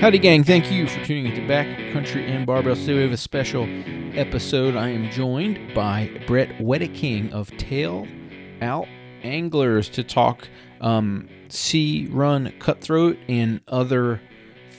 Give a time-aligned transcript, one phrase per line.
[0.00, 0.44] Howdy, gang.
[0.44, 2.76] Thank you for tuning in into Backcountry and Barbell.
[2.76, 3.64] Today we have a special
[4.16, 4.76] episode.
[4.76, 8.06] I am joined by Brett Wedeking of Tail
[8.62, 8.86] Out
[9.24, 10.46] Anglers to talk
[10.80, 14.20] um, sea run cutthroat and other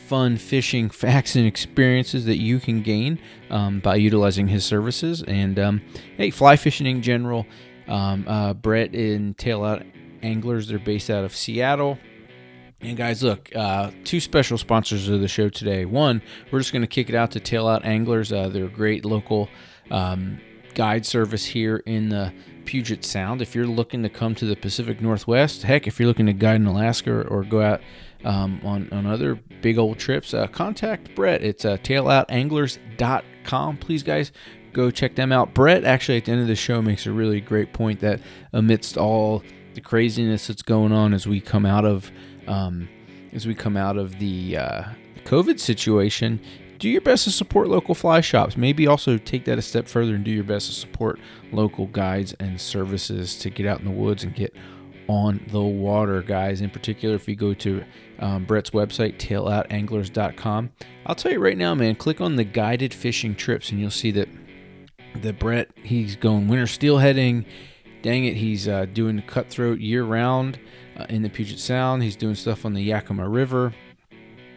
[0.07, 5.21] fun fishing facts and experiences that you can gain um, by utilizing his services.
[5.23, 5.81] And um,
[6.15, 7.45] hey, fly fishing in general.
[7.89, 9.83] Um, uh, Brett and Tail Out
[10.23, 11.97] Anglers, they're based out of Seattle.
[12.81, 15.83] And guys, look, uh, two special sponsors of the show today.
[15.83, 18.31] One, we're just going to kick it out to Tail Out Anglers.
[18.31, 19.49] Uh, they're a great local
[19.91, 20.39] um,
[20.75, 22.31] guide service here in the
[22.63, 23.41] Puget Sound.
[23.41, 26.55] If you're looking to come to the Pacific Northwest, heck, if you're looking to guide
[26.57, 27.81] in Alaska or, or go out
[28.23, 31.43] um, on, on other big old trips, uh, contact Brett.
[31.43, 33.77] It's uh, tailoutanglers.com.
[33.77, 34.31] Please, guys,
[34.71, 35.53] go check them out.
[35.53, 38.21] Brett, actually, at the end of the show, makes a really great point that
[38.53, 42.11] amidst all the craziness that's going on as we come out of
[42.49, 42.89] um,
[43.31, 44.83] as we come out of the uh,
[45.23, 46.41] COVID situation,
[46.79, 48.57] do your best to support local fly shops.
[48.57, 51.19] Maybe also take that a step further and do your best to support
[51.51, 54.55] local guides and services to get out in the woods and get
[55.07, 56.61] on the water, guys.
[56.61, 57.83] In particular, if you go to
[58.19, 60.71] um, Brett's website, tailoutanglers.com,
[61.05, 64.11] I'll tell you right now, man, click on the guided fishing trips and you'll see
[64.11, 64.29] that
[65.21, 67.45] that Brett he's going winter steelheading.
[68.01, 70.59] Dang it, he's uh, doing cutthroat year round
[70.99, 72.03] uh, in the Puget Sound.
[72.03, 73.73] He's doing stuff on the Yakima River,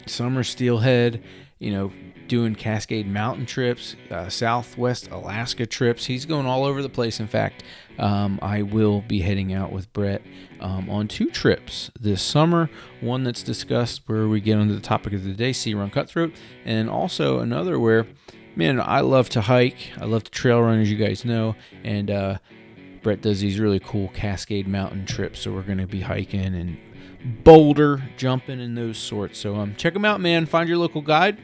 [0.06, 1.22] summer steelhead,
[1.58, 1.92] you know,
[2.26, 6.06] doing Cascade Mountain trips, uh, Southwest Alaska trips.
[6.06, 7.20] He's going all over the place.
[7.20, 7.62] In fact,
[7.98, 10.22] um, I will be heading out with Brett
[10.60, 12.70] um, on two trips this summer.
[13.00, 16.32] One that's discussed where we get onto the topic of the day, sea run cutthroat,
[16.64, 18.06] and also another where,
[18.56, 19.90] man, I love to hike.
[20.00, 21.54] I love to trail run, as you guys know,
[21.84, 22.38] and uh,
[23.02, 26.78] Brett does these really cool Cascade Mountain trips, so we're going to be hiking and
[27.44, 29.38] boulder jumping and those sorts.
[29.38, 30.46] So um, check them out, man.
[30.46, 31.38] Find your local guide.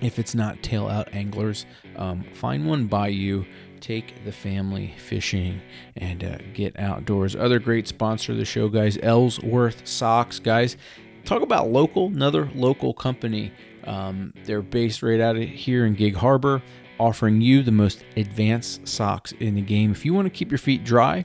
[0.00, 3.46] If it's not Tail Out Anglers, um, find one by you.
[3.80, 5.60] Take the family fishing
[5.96, 7.34] and uh, get outdoors.
[7.34, 10.76] Other great sponsor of the show, guys, Ellsworth Socks, guys.
[11.24, 13.52] Talk about local, another local company.
[13.84, 16.62] Um, they're based right out of here in Gig Harbor
[17.02, 19.90] offering you the most advanced socks in the game.
[19.90, 21.24] If you want to keep your feet dry,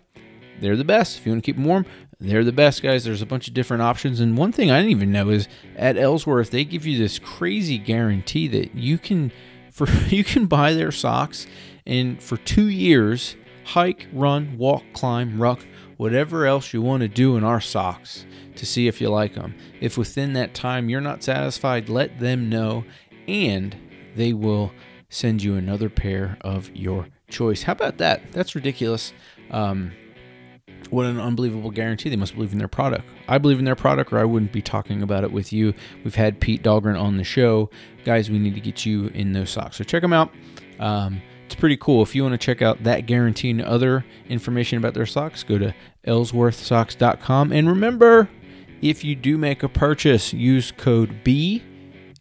[0.59, 1.19] they're the best.
[1.19, 1.85] If you want to keep them warm,
[2.19, 3.03] they're the best, guys.
[3.03, 4.19] There's a bunch of different options.
[4.19, 7.77] And one thing I didn't even know is at Ellsworth, they give you this crazy
[7.77, 9.31] guarantee that you can
[9.71, 11.45] for you can buy their socks
[11.85, 15.59] and for 2 years hike, run, walk, climb, ruck,
[15.97, 19.53] whatever else you want to do in our socks to see if you like them.
[19.79, 22.85] If within that time you're not satisfied, let them know
[23.27, 23.75] and
[24.15, 24.71] they will
[25.09, 27.63] send you another pair of your choice.
[27.63, 28.31] How about that?
[28.31, 29.13] That's ridiculous.
[29.51, 29.91] Um,
[30.89, 32.09] what an unbelievable guarantee.
[32.09, 33.05] They must believe in their product.
[33.27, 35.73] I believe in their product, or I wouldn't be talking about it with you.
[36.03, 37.69] We've had Pete Dahlgren on the show.
[38.05, 39.77] Guys, we need to get you in those socks.
[39.77, 40.31] So check them out.
[40.79, 42.03] Um, it's pretty cool.
[42.03, 45.57] If you want to check out that guarantee and other information about their socks, go
[45.57, 45.73] to
[46.05, 47.51] ellsworthsocks.com.
[47.51, 48.29] And remember,
[48.81, 51.63] if you do make a purchase, use code B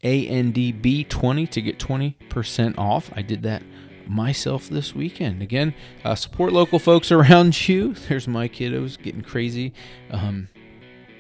[0.03, 3.11] ANDB20 to get 20% off.
[3.15, 3.63] I did that
[4.07, 5.43] myself this weekend.
[5.43, 5.75] Again,
[6.05, 7.95] uh, support local folks around you.
[7.95, 9.73] There's my kiddos getting crazy.
[10.11, 10.49] Um,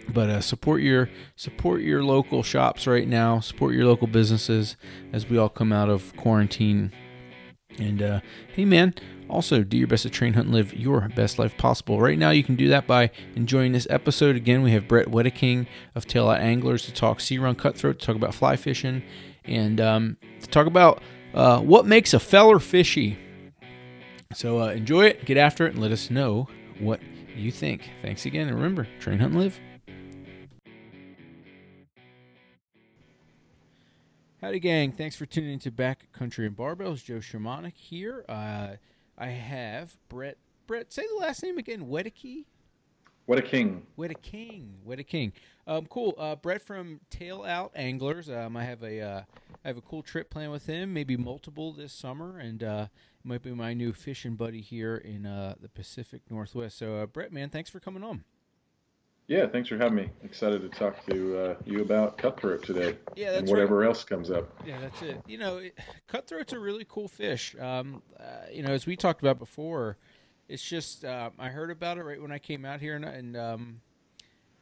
[0.09, 3.41] but uh, support your support your local shops right now.
[3.41, 4.77] Support your local businesses
[5.13, 6.93] as we all come out of quarantine.
[7.79, 8.21] And uh,
[8.55, 8.95] hey, man,
[9.29, 12.01] also, do your best to train, hunt, and live your best life possible.
[12.01, 14.37] Right now, you can do that by enjoying this episode.
[14.37, 18.07] Again, we have Brett Wedeking of Tail Out Anglers to talk sea run cutthroat, to
[18.07, 19.03] talk about fly fishing,
[19.45, 21.03] and um, to talk about
[21.35, 23.19] uh, what makes a feller fishy.
[24.33, 26.49] So uh, enjoy it, get after it, and let us know
[26.79, 27.01] what
[27.37, 27.91] you think.
[28.03, 29.61] Thanks again, and remember, train, hunt, and live.
[34.41, 34.93] Howdy, gang.
[34.93, 37.03] Thanks for tuning into Back Country and Barbells.
[37.03, 38.25] Joe Shermanic here.
[38.29, 38.77] Uh,
[39.19, 40.39] I have Brett.
[40.67, 41.87] Brett, say the last name again.
[41.87, 42.45] Wedekey.
[43.27, 43.87] What a king.
[43.97, 44.75] What a king.
[44.85, 45.33] What a king.
[45.67, 46.15] Um, cool.
[46.17, 48.31] Uh, Brett from Tail Out Anglers.
[48.31, 49.23] Um, I have a uh,
[49.65, 53.29] I have a cool trip planned with him, maybe multiple this summer, and uh, it
[53.29, 56.79] might be my new fishing buddy here in uh, the Pacific Northwest.
[56.79, 58.23] So, uh, Brett, man, thanks for coming on.
[59.29, 60.11] Yeah, thanks for having me.
[60.23, 62.97] Excited to talk to uh, you about cutthroat today.
[63.17, 63.89] Yeah, that's and whatever right.
[63.89, 64.49] else comes up.
[64.65, 65.21] Yeah, that's it.
[65.27, 65.77] You know, it,
[66.09, 67.57] cutthroat's a really cool fish.
[67.59, 69.97] Um, uh, you know, as we talked about before,
[70.49, 73.37] it's just uh, I heard about it right when I came out here, and, and
[73.37, 73.81] um,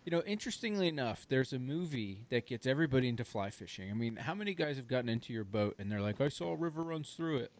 [0.06, 3.90] you know, interestingly enough, there's a movie that gets everybody into fly fishing.
[3.90, 6.52] I mean, how many guys have gotten into your boat and they're like, "I saw
[6.52, 7.52] a river runs through it,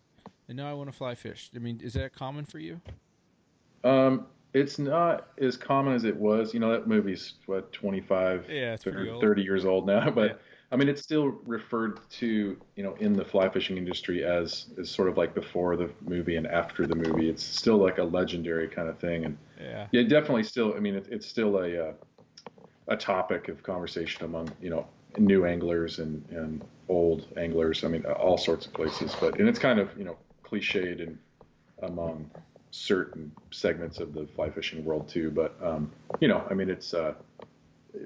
[0.48, 2.80] and now I want to fly fish." I mean, is that common for you?
[3.82, 6.54] Um, It's not as common as it was.
[6.54, 10.30] You know, that movie's what 25, yeah, 30, 30 years old now, but.
[10.30, 10.36] Yeah.
[10.72, 14.90] I mean, it's still referred to, you know, in the fly fishing industry as is
[14.90, 17.30] sort of like before the movie and after the movie.
[17.30, 20.74] It's still like a legendary kind of thing, and yeah, yeah, definitely still.
[20.74, 21.92] I mean, it, it's still a uh,
[22.88, 24.84] a topic of conversation among you know
[25.16, 27.84] new anglers and and old anglers.
[27.84, 29.14] I mean, all sorts of places.
[29.20, 31.18] But and it's kind of you know cliched and
[31.84, 32.28] among
[32.75, 35.31] certain segments of the fly fishing world too.
[35.31, 35.91] But um,
[36.21, 37.15] you know, I mean, it's uh,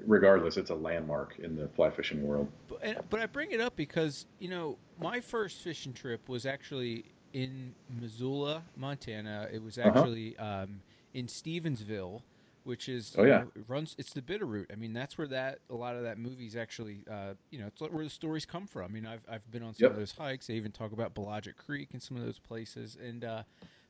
[0.05, 2.47] regardless, it's a landmark in the fly fishing world.
[2.67, 7.05] But, but I bring it up because you know my first fishing trip was actually
[7.33, 9.47] in Missoula, Montana.
[9.51, 9.89] It was uh-huh.
[9.89, 10.63] actually uh-huh.
[10.63, 10.81] um,
[11.15, 12.21] in Stevensville,
[12.63, 13.95] which is oh yeah know, runs.
[13.97, 14.67] It's the Bitterroot.
[14.71, 17.81] I mean, that's where that a lot of that movie's actually uh, you know it's
[17.81, 18.83] where the stories come from.
[18.83, 19.91] I mean, I've I've been on some yep.
[19.93, 20.45] of those hikes.
[20.45, 23.23] They even talk about Blodgett Creek and some of those places and.
[23.23, 23.43] Uh,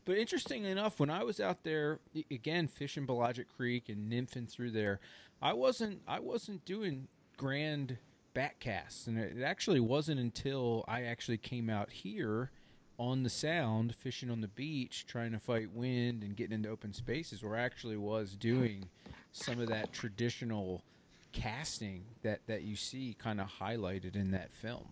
[0.06, 2.00] but interestingly enough, when I was out there
[2.32, 5.00] again fishing Blodgett Creek and nymphing through there,
[5.42, 7.08] I wasn't I wasn't doing
[7.38, 7.98] grand
[8.36, 12.52] backcasts, and it actually wasn't until I actually came out here
[12.98, 16.92] on the sound fishing on the beach trying to fight wind and getting into open
[16.92, 18.90] spaces where I actually was doing
[19.32, 20.84] some of that traditional
[21.32, 24.86] casting that that you see kind of highlighted in that film.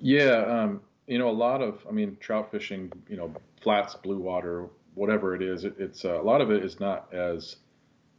[0.00, 4.18] Yeah um, you know a lot of i mean trout fishing you know flats blue
[4.18, 7.56] water whatever it is it, it's uh, a lot of it is not as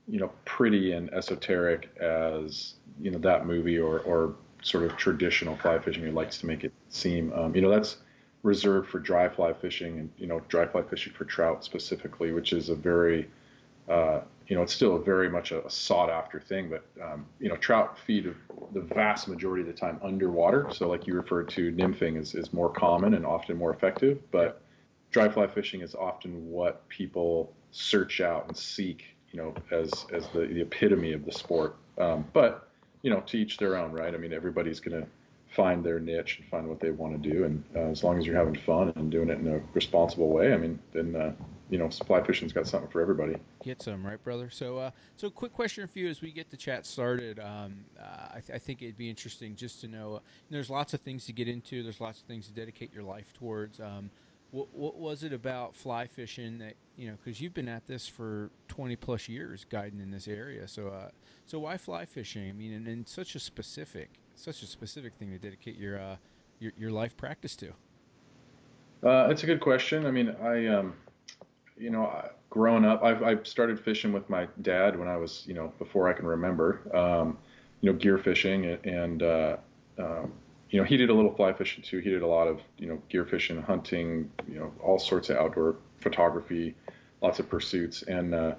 [0.08, 5.56] you know pretty and esoteric as you know that movie or or sort of traditional
[5.56, 6.04] fly fishing.
[6.04, 7.98] Who likes to make it seem um, you know that's
[8.44, 12.54] reserved for dry fly fishing and you know dry fly fishing for trout specifically which
[12.54, 13.30] is a very
[13.88, 17.48] uh, you know it's still very much a, a sought after thing but um, you
[17.48, 18.34] know trout feed
[18.74, 22.52] the vast majority of the time underwater so like you referred to nymphing is, is
[22.52, 24.62] more common and often more effective but
[25.12, 30.28] dry fly fishing is often what people search out and seek you know, as as
[30.30, 31.76] the, the epitome of the sport.
[31.98, 32.70] Um, but
[33.02, 34.14] you know, to each their own, right?
[34.14, 35.08] I mean, everybody's going to
[35.56, 38.26] find their niche and find what they want to do, and uh, as long as
[38.26, 41.34] you're having fun and doing it in a responsible way, I mean, then uh,
[41.70, 43.36] you know, supply fishing's got something for everybody.
[43.64, 44.50] Get some, right, brother?
[44.50, 47.40] So, uh, so quick question for you as we get the chat started.
[47.40, 50.16] Um, uh, I, th- I, think it'd be interesting just to know.
[50.16, 50.20] Uh,
[50.50, 51.84] there's lots of things to get into.
[51.84, 53.80] There's lots of things to dedicate your life towards.
[53.80, 54.10] Um,
[54.52, 57.18] what, what was it about fly fishing that you know?
[57.24, 60.68] Because you've been at this for twenty plus years, guiding in this area.
[60.68, 61.10] So, uh,
[61.46, 62.50] so why fly fishing?
[62.50, 66.16] I mean, and, and, such a specific, such a specific thing to dedicate your uh,
[66.60, 67.74] your, your life practice to.
[69.04, 70.06] Uh, it's a good question.
[70.06, 70.94] I mean, I um,
[71.80, 75.54] you know, growing up, I've, I started fishing with my dad when I was, you
[75.54, 76.82] know, before I can remember.
[76.96, 77.38] Um,
[77.82, 79.56] you know, gear fishing and, uh,
[79.98, 80.34] um,
[80.70, 82.00] you know, he did a little fly fishing too.
[82.00, 85.38] He did a lot of, you know, gear fishing, hunting, you know, all sorts of
[85.38, 86.76] outdoor photography,
[87.22, 88.04] lots of pursuits.
[88.04, 88.56] And uh,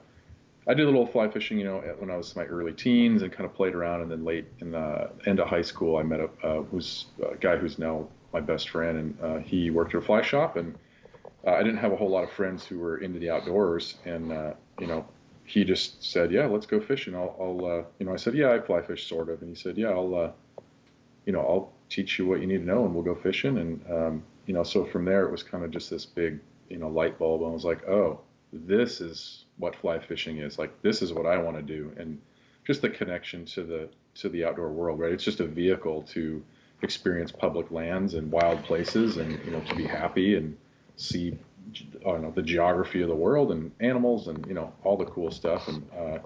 [0.66, 3.22] I did a little fly fishing, you know, when I was in my early teens
[3.22, 4.00] and kind of played around.
[4.00, 7.36] And then late in the end of high school, I met a, uh, who's a
[7.36, 10.56] guy who's now my best friend, and uh, he worked at a fly shop.
[10.56, 10.74] And
[11.46, 13.96] uh, I didn't have a whole lot of friends who were into the outdoors.
[14.04, 15.06] And, uh, you know,
[15.44, 17.14] he just said, yeah, let's go fishing.
[17.14, 19.40] I'll, I'll uh, you know, I said, yeah, I fly fish sort of.
[19.42, 20.30] And he said, yeah, I'll, uh,
[21.26, 23.58] you know, I'll teach you what you need to know and we'll go fishing.
[23.58, 26.76] And, um, you know, so from there it was kind of just this big, you
[26.76, 27.42] know, light bulb.
[27.42, 28.20] And I was like, oh,
[28.52, 30.58] this is what fly fishing is.
[30.58, 31.92] Like, this is what I want to do.
[31.96, 32.20] And
[32.64, 35.12] just the connection to the, to the outdoor world, right?
[35.12, 36.42] It's just a vehicle to
[36.82, 40.56] experience public lands and wild places and, you know, to be happy and
[41.00, 41.38] see,
[42.00, 45.06] I don't know, the geography of the world and animals and, you know, all the
[45.06, 45.68] cool stuff.
[45.68, 46.18] And, uh,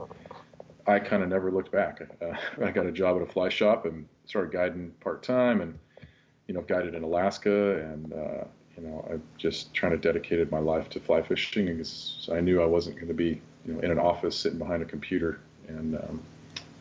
[0.87, 2.03] I kind of never looked back.
[2.21, 2.33] Uh,
[2.65, 5.79] I got a job at a fly shop and started guiding part time, and
[6.47, 8.45] you know, guided in Alaska, and uh,
[8.77, 12.61] you know, I just trying to dedicated my life to fly fishing because I knew
[12.61, 15.97] I wasn't going to be, you know, in an office sitting behind a computer, and
[15.97, 16.23] um,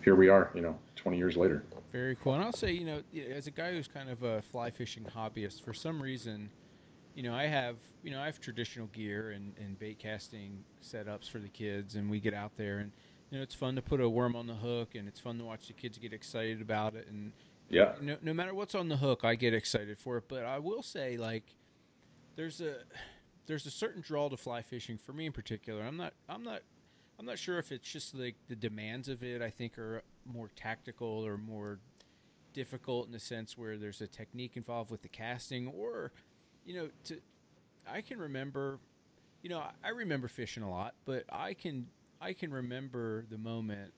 [0.04, 1.64] here we are, you know, 20 years later.
[1.92, 2.34] Very cool.
[2.34, 5.64] And I'll say, you know, as a guy who's kind of a fly fishing hobbyist,
[5.64, 6.50] for some reason,
[7.16, 11.30] you know, I have, you know, I have traditional gear and, and bait casting setups
[11.30, 12.92] for the kids, and we get out there and
[13.34, 15.44] you know, it's fun to put a worm on the hook, and it's fun to
[15.44, 17.08] watch the kids get excited about it.
[17.10, 17.32] And
[17.68, 20.26] yeah, no, no matter what's on the hook, I get excited for it.
[20.28, 21.56] But I will say, like,
[22.36, 22.76] there's a
[23.48, 25.82] there's a certain draw to fly fishing for me in particular.
[25.82, 26.62] I'm not I'm not
[27.20, 29.42] I'm not sure if it's just like the demands of it.
[29.42, 31.80] I think are more tactical or more
[32.54, 36.12] difficult in the sense where there's a technique involved with the casting, or
[36.66, 37.18] you know, to
[37.92, 38.80] I can remember,
[39.42, 41.88] you know, I remember fishing a lot, but I can
[42.22, 43.94] I can remember the moment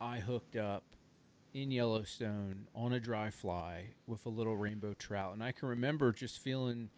[0.00, 0.82] I hooked up
[1.52, 6.12] in Yellowstone on a dry fly with a little rainbow trout, and I can remember
[6.12, 6.90] just feeling,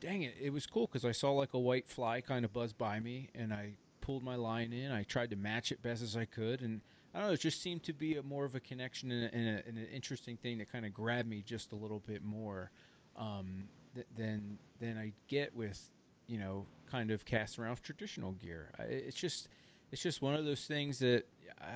[0.00, 2.72] dang it, it was cool because I saw like a white fly kind of buzz
[2.72, 4.90] by me, and I pulled my line in.
[4.90, 6.80] I tried to match it best as I could, and
[7.14, 7.34] I don't know.
[7.34, 9.78] It just seemed to be a more of a connection and, a, and, a, and
[9.78, 12.70] an interesting thing that kind of grabbed me just a little bit more
[13.16, 15.90] um, th- than than I get with
[16.26, 18.70] you know kind of cast around traditional gear.
[18.78, 19.48] I, it's just
[19.92, 21.24] it's just one of those things that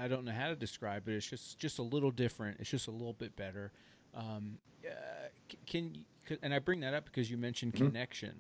[0.00, 2.59] I don't know how to describe, but it's just just a little different.
[2.61, 3.73] It's just a little bit better.
[4.14, 5.28] Um, uh,
[5.66, 6.04] can,
[6.42, 7.87] and I bring that up because you mentioned mm-hmm.
[7.87, 8.35] connection.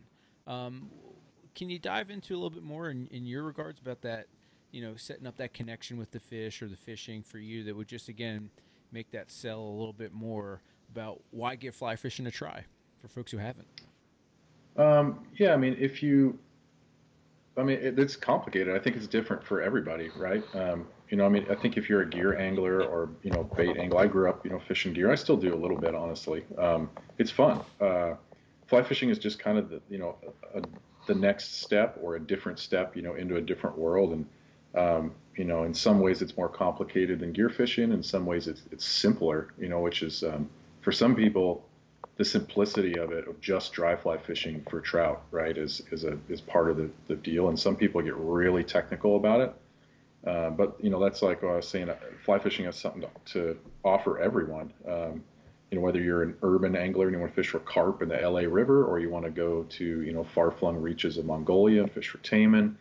[0.46, 0.90] Um,
[1.54, 4.26] can you dive into a little bit more in, in your regards about that?
[4.70, 7.76] You know, setting up that connection with the fish or the fishing for you that
[7.76, 8.50] would just again
[8.90, 12.64] make that sell a little bit more about why give fly fishing a try
[13.04, 13.66] for folks who haven't.
[14.76, 16.38] Um, yeah, I mean, if you,
[17.56, 18.74] I mean, it, it's complicated.
[18.74, 20.42] I think it's different for everybody, right?
[20.54, 23.44] Um, you know, I mean, I think if you're a gear angler or you know
[23.56, 25.12] bait angler, I grew up, you know, fishing gear.
[25.12, 26.44] I still do a little bit, honestly.
[26.58, 27.60] Um, it's fun.
[27.78, 28.14] Uh,
[28.66, 30.16] fly fishing is just kind of the, you know,
[30.54, 30.62] a,
[31.06, 34.12] the next step or a different step, you know, into a different world.
[34.12, 34.26] And
[34.74, 37.92] um, you know, in some ways it's more complicated than gear fishing.
[37.92, 40.48] In some ways it's it's simpler, you know, which is um,
[40.80, 41.68] for some people
[42.16, 46.18] the simplicity of it of just dry fly fishing for trout, right, is is a
[46.28, 47.48] is part of the, the deal.
[47.48, 49.54] And some people get really technical about it.
[50.26, 51.90] Uh, but you know, that's like I was saying.
[52.24, 54.72] Fly fishing has something to, to offer everyone.
[54.88, 55.22] Um,
[55.70, 58.08] you know, whether you're an urban angler and you want to fish for carp in
[58.08, 61.82] the LA River, or you want to go to you know far-flung reaches of Mongolia
[61.82, 62.74] and fish for taimen.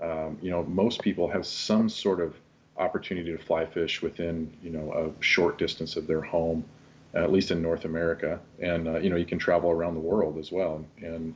[0.00, 2.34] Um, you know, most people have some sort of
[2.76, 6.64] opportunity to fly fish within you know a short distance of their home,
[7.14, 10.38] at least in North America, and uh, you know you can travel around the world
[10.38, 10.84] as well.
[11.00, 11.34] And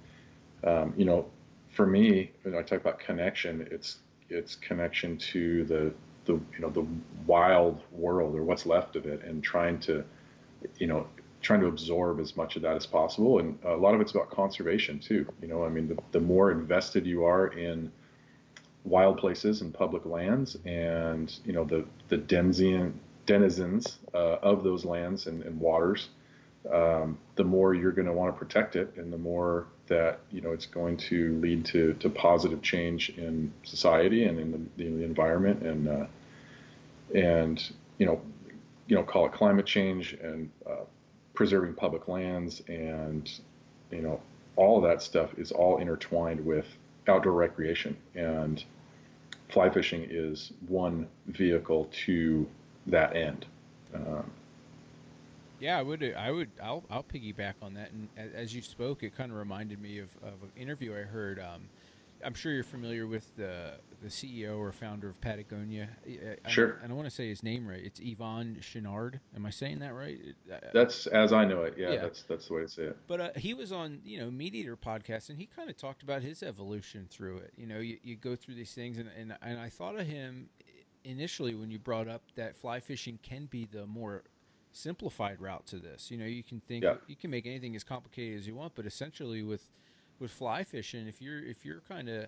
[0.65, 1.27] um, you know,
[1.71, 5.95] for me, when I talk about connection, it's it's connection to the
[6.25, 6.87] the you know the
[7.27, 10.05] wild world or what's left of it, and trying to
[10.79, 11.07] you know,
[11.41, 13.39] trying to absorb as much of that as possible.
[13.39, 15.27] And a lot of it's about conservation too.
[15.41, 17.93] You know, I mean, the, the more invested you are in
[18.85, 22.95] wild places and public lands, and you know, the the denzian,
[23.29, 26.09] denizens uh, of those lands and, and waters,
[26.73, 30.41] um, the more you're going to want to protect it, and the more that you
[30.41, 35.05] know it's going to lead to, to positive change in society and in the, the
[35.05, 36.07] environment, and uh,
[37.15, 38.21] and you know
[38.89, 40.85] you know, call it climate change and uh,
[41.35, 43.31] preserving public lands and,
[43.91, 44.21] you know,
[44.57, 46.67] all of that stuff is all intertwined with
[47.07, 47.97] outdoor recreation.
[48.15, 48.65] And
[49.51, 52.49] fly fishing is one vehicle to
[52.91, 53.47] that end.
[53.95, 54.31] Um,
[55.61, 56.03] yeah, I would.
[56.17, 56.51] I would.
[56.63, 56.85] I'll.
[56.91, 57.91] I'll piggyback on that.
[57.93, 61.41] And as you spoke, it kind of reminded me of, of an interview I heard.
[61.41, 61.69] Um,
[62.25, 65.89] I'm sure you're familiar with the the CEO or founder of Patagonia.
[66.45, 66.79] I, sure.
[66.81, 67.83] I, I don't want to say his name right.
[67.83, 69.19] It's Yvon Chouinard.
[69.35, 70.19] Am I saying that right?
[70.73, 71.75] That's as I know it.
[71.77, 72.03] Yeah, yeah.
[72.03, 72.97] that's that's the way to say it.
[73.09, 76.23] But uh, he was on you know MeatEater podcast, and he kind of talked about
[76.23, 77.53] his evolution through it.
[77.57, 80.51] You know, you, you go through these things, and, and and I thought of him
[81.09, 84.23] initially when you brought up that fly fishing can be the more
[84.73, 86.11] simplified route to this.
[86.11, 86.95] You know, you can think yeah.
[87.07, 89.71] you can make anything as complicated as you want, but essentially with
[90.19, 92.27] with fly fishing, if you're if you're kind of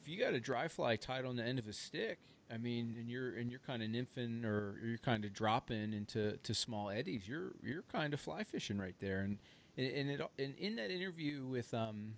[0.00, 2.18] if you got a dry fly tied on the end of a stick,
[2.52, 6.38] I mean, and you're and you're kind of nymphing or you're kind of dropping into
[6.38, 9.20] to small eddies, you're you're kind of fly fishing right there.
[9.20, 9.38] And
[9.76, 12.14] and, and it and in that interview with um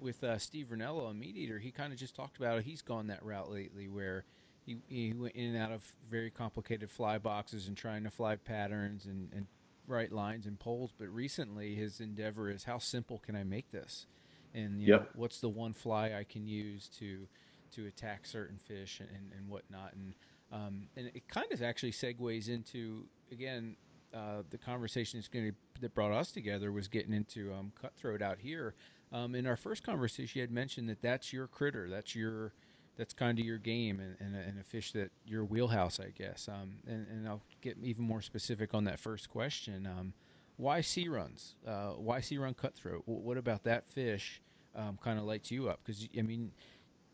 [0.00, 3.22] with uh, Steve a meat eater, he kind of just talked about he's gone that
[3.22, 4.24] route lately where.
[4.70, 8.36] He, he went in and out of very complicated fly boxes and trying to fly
[8.36, 9.46] patterns and, and
[9.86, 10.92] right lines and poles.
[10.96, 14.06] But recently, his endeavor is how simple can I make this?
[14.54, 15.00] and you yep.
[15.00, 17.26] know, what's the one fly I can use to
[17.74, 19.92] to attack certain fish and, and whatnot.
[19.94, 20.14] And
[20.52, 23.76] um, and it kind of actually segues into again
[24.14, 28.22] uh, the conversation that's going to, that brought us together was getting into um, cutthroat
[28.22, 28.74] out here.
[29.12, 32.52] Um, in our first conversation, you had mentioned that that's your critter, that's your
[32.96, 36.10] that's kind of your game and, and, a, and a fish that your wheelhouse, I
[36.10, 36.48] guess.
[36.48, 39.86] Um, and, and I'll get even more specific on that first question.
[39.86, 40.12] Um,
[40.56, 41.54] why sea runs?
[41.66, 43.02] Uh, why sea run cutthroat?
[43.06, 44.42] What about that fish
[44.74, 45.80] um, kind of lights you up?
[45.84, 46.52] Because I mean,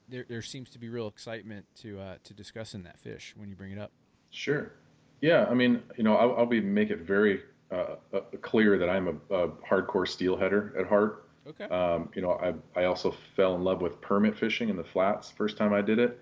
[0.09, 3.55] there there seems to be real excitement to uh, to discussing that fish when you
[3.55, 3.93] bring it up.
[4.31, 4.73] Sure.
[5.21, 7.41] Yeah, I mean, you know, I'll, I'll be make it very
[7.71, 11.26] uh, uh, clear that I'm a, a, hardcore steelheader at heart.
[11.49, 11.65] Okay.
[11.65, 15.31] Um, you know, I I also fell in love with permit fishing in the flats
[15.31, 16.19] first time I did it,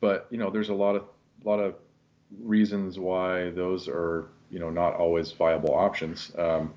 [0.00, 1.04] but you know, there's a lot of
[1.44, 1.74] lot of
[2.40, 6.32] reasons why those are you know not always viable options.
[6.38, 6.72] Um,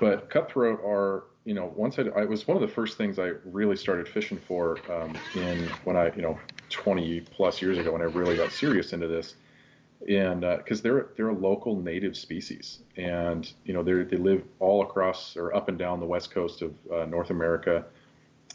[0.00, 3.32] but cutthroat are you know once I, I was one of the first things I
[3.44, 6.38] really started fishing for um, in when I you know
[6.70, 9.34] 20 plus years ago when I really got serious into this
[10.08, 14.42] and because uh, they're they're a local native species and you know they they live
[14.58, 17.84] all across or up and down the west coast of uh, North America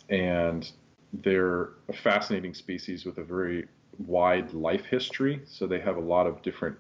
[0.09, 0.71] and
[1.13, 3.67] they're a fascinating species with a very
[4.05, 5.41] wide life history.
[5.45, 6.77] So they have a lot of different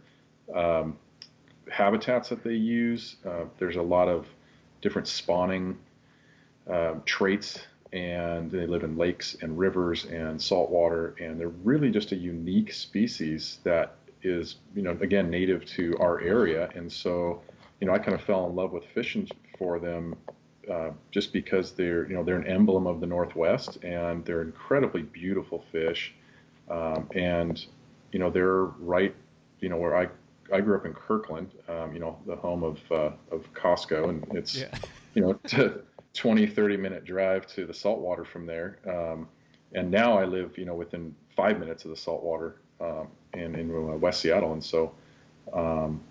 [0.53, 0.97] um,
[1.69, 3.17] habitats that they use.
[3.25, 4.27] Uh, there's a lot of
[4.81, 5.77] different spawning
[6.69, 7.59] uh, traits,
[7.93, 12.73] and they live in lakes and rivers and saltwater, and they're really just a unique
[12.73, 16.69] species that is, you know, again native to our area.
[16.75, 17.41] And so,
[17.79, 20.15] you know, I kind of fell in love with fishing for them
[20.71, 25.01] uh, just because they're you know they're an emblem of the Northwest and they're incredibly
[25.01, 26.13] beautiful fish,
[26.69, 27.65] um, and
[28.11, 29.15] you know they're right
[29.59, 30.09] you know where I
[30.53, 34.27] I grew up in Kirkland, um, you know the home of uh, of Costco, and
[34.31, 34.67] it's yeah.
[35.13, 35.69] you know t-
[36.13, 39.27] 20 30 minute drive to the saltwater from there, um,
[39.73, 42.61] and now I live you know within five minutes of the saltwater
[43.37, 44.93] in in uh, West Seattle, and so
[45.53, 46.01] um,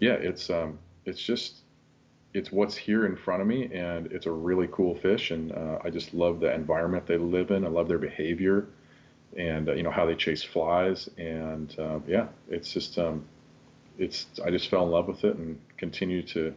[0.00, 1.56] yeah, it's um, it's just
[2.34, 5.78] it's what's here in front of me, and it's a really cool fish, and uh,
[5.82, 7.64] I just love the environment they live in.
[7.64, 8.66] I love their behavior,
[9.36, 13.24] and uh, you know how they chase flies, and uh, yeah, it's just um,
[13.98, 16.54] it's I just fell in love with it and continue to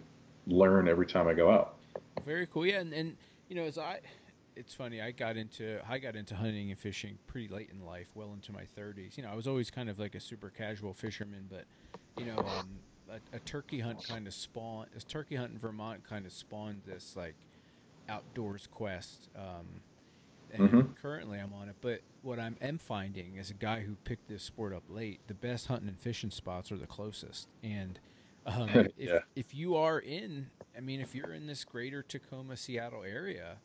[0.48, 1.76] learn every time I go out.
[2.26, 3.18] Very cool, yeah, and, and
[3.50, 4.00] you know as I.
[4.56, 5.02] It's funny.
[5.02, 8.52] I got into I got into hunting and fishing pretty late in life, well into
[8.52, 9.18] my 30s.
[9.18, 11.66] You know, I was always kind of like a super casual fisherman, but
[12.18, 12.70] you know, um,
[13.10, 14.90] a, a turkey hunt kind of spawned.
[14.94, 17.36] This turkey hunt in Vermont kind of spawned this like
[18.10, 19.30] outdoors quest.
[19.36, 19.82] Um,
[20.54, 20.94] and mm-hmm.
[21.02, 21.76] currently I'm on it.
[21.82, 25.34] But what I am finding as a guy who picked this sport up late, the
[25.34, 27.48] best hunting and fishing spots are the closest.
[27.64, 28.00] And
[28.46, 29.20] um, if yeah.
[29.36, 33.58] if you are in, I mean, if you're in this greater Tacoma, Seattle area,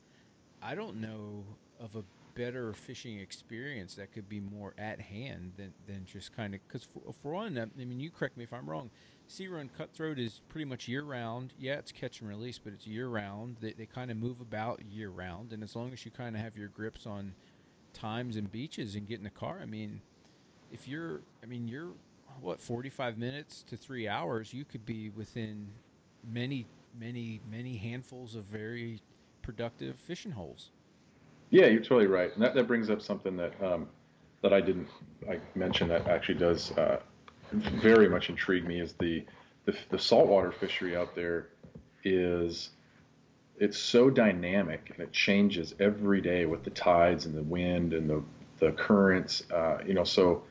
[0.66, 1.44] I don't know
[1.78, 2.02] of a
[2.34, 6.82] better fishing experience that could be more at hand than, than just kind of because
[6.82, 8.90] for, for one, I mean, you correct me if I'm wrong.
[9.28, 11.54] Sea Run Cutthroat is pretty much year round.
[11.56, 13.58] Yeah, it's catch and release, but it's year round.
[13.60, 16.42] They, they kind of move about year round, and as long as you kind of
[16.42, 17.32] have your grips on
[17.92, 20.00] times and beaches and get in the car, I mean,
[20.72, 21.92] if you're, I mean, you're
[22.40, 25.68] what 45 minutes to three hours, you could be within
[26.28, 26.66] many,
[26.98, 29.00] many, many handfuls of very
[29.46, 30.70] productive fishing holes.
[31.50, 33.88] Yeah, you're totally right, and that, that brings up something that um,
[34.42, 34.88] that I didn't
[35.30, 37.00] I mentioned that actually does uh,
[37.52, 39.24] very much intrigue me is the,
[39.64, 41.46] the the saltwater fishery out there
[42.02, 42.70] is
[43.58, 48.10] it's so dynamic and it changes every day with the tides and the wind and
[48.10, 48.22] the
[48.58, 49.44] the currents.
[49.50, 50.42] Uh, you know, so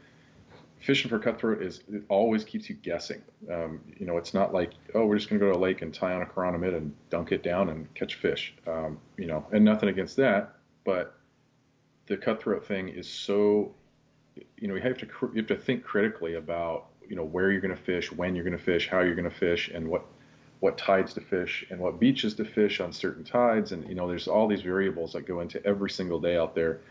[0.85, 3.21] fishing for cutthroat is it always keeps you guessing.
[3.51, 5.81] Um, you know, it's not like oh we're just going to go to a lake
[5.81, 8.53] and tie on a chironomid and dunk it down and catch fish.
[8.67, 11.17] Um, you know, and nothing against that, but
[12.07, 13.73] the cutthroat thing is so
[14.57, 17.61] you know, you have to you have to think critically about you know where you're
[17.61, 20.05] going to fish, when you're going to fish, how you're going to fish, and what
[20.59, 23.71] what tides to fish and what beaches to fish on certain tides.
[23.71, 26.81] And you know, there's all these variables that go into every single day out there,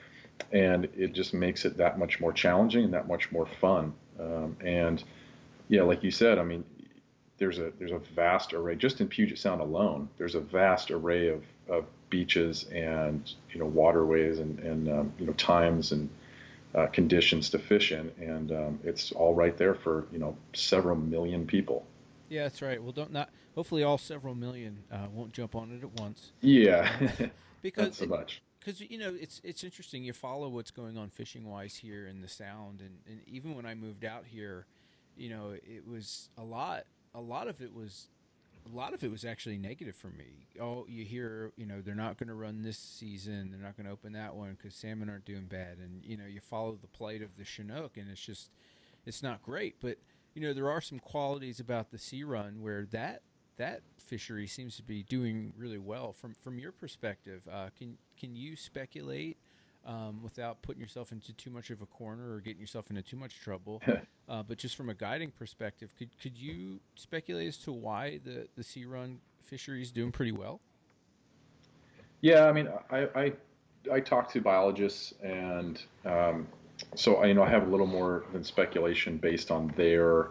[0.53, 3.93] and it just makes it that much more challenging and that much more fun.
[4.19, 5.03] Um, and
[5.69, 6.65] yeah, like you said, I mean,
[7.39, 10.09] there's a there's a vast array just in Puget Sound alone.
[10.19, 15.27] There's a vast array of, of beaches and you know waterways and and um, you
[15.27, 16.09] know times and
[16.75, 20.97] uh, conditions to fish in, and um, it's all right there for you know several
[20.97, 21.87] million people.
[22.29, 22.83] Yeah, that's right.
[22.83, 23.31] Well, don't not.
[23.55, 26.33] Hopefully, all several million uh, won't jump on it at once.
[26.41, 26.91] Yeah,
[27.63, 28.43] because not so much.
[28.65, 30.05] Because you know it's it's interesting.
[30.05, 33.67] You follow what's going on fishing wise here in the Sound, and, and even when
[33.67, 34.67] I moved out here,
[35.17, 36.85] you know it was a lot.
[37.15, 38.09] A lot of it was
[38.67, 40.47] a lot of it was actually negative for me.
[40.61, 43.51] Oh, you hear, you know, they're not going to run this season.
[43.51, 45.79] They're not going to open that one because salmon aren't doing bad.
[45.79, 48.51] And you know, you follow the plight of the Chinook, and it's just,
[49.05, 49.77] it's not great.
[49.81, 49.99] But
[50.35, 53.23] you know, there are some qualities about the Sea Run where that
[53.57, 56.13] that fishery seems to be doing really well.
[56.13, 59.37] From from your perspective, uh, can can you speculate
[59.87, 63.17] um, without putting yourself into too much of a corner or getting yourself into too
[63.17, 63.83] much trouble.
[64.29, 68.49] uh, but just from a guiding perspective, could could you speculate as to why the
[68.57, 70.61] the sea run fishery is doing pretty well?
[72.21, 73.33] Yeah, I mean, I I,
[73.93, 76.49] I talk to biologists, and um,
[76.95, 80.29] so I, you know I have a little more than speculation based on their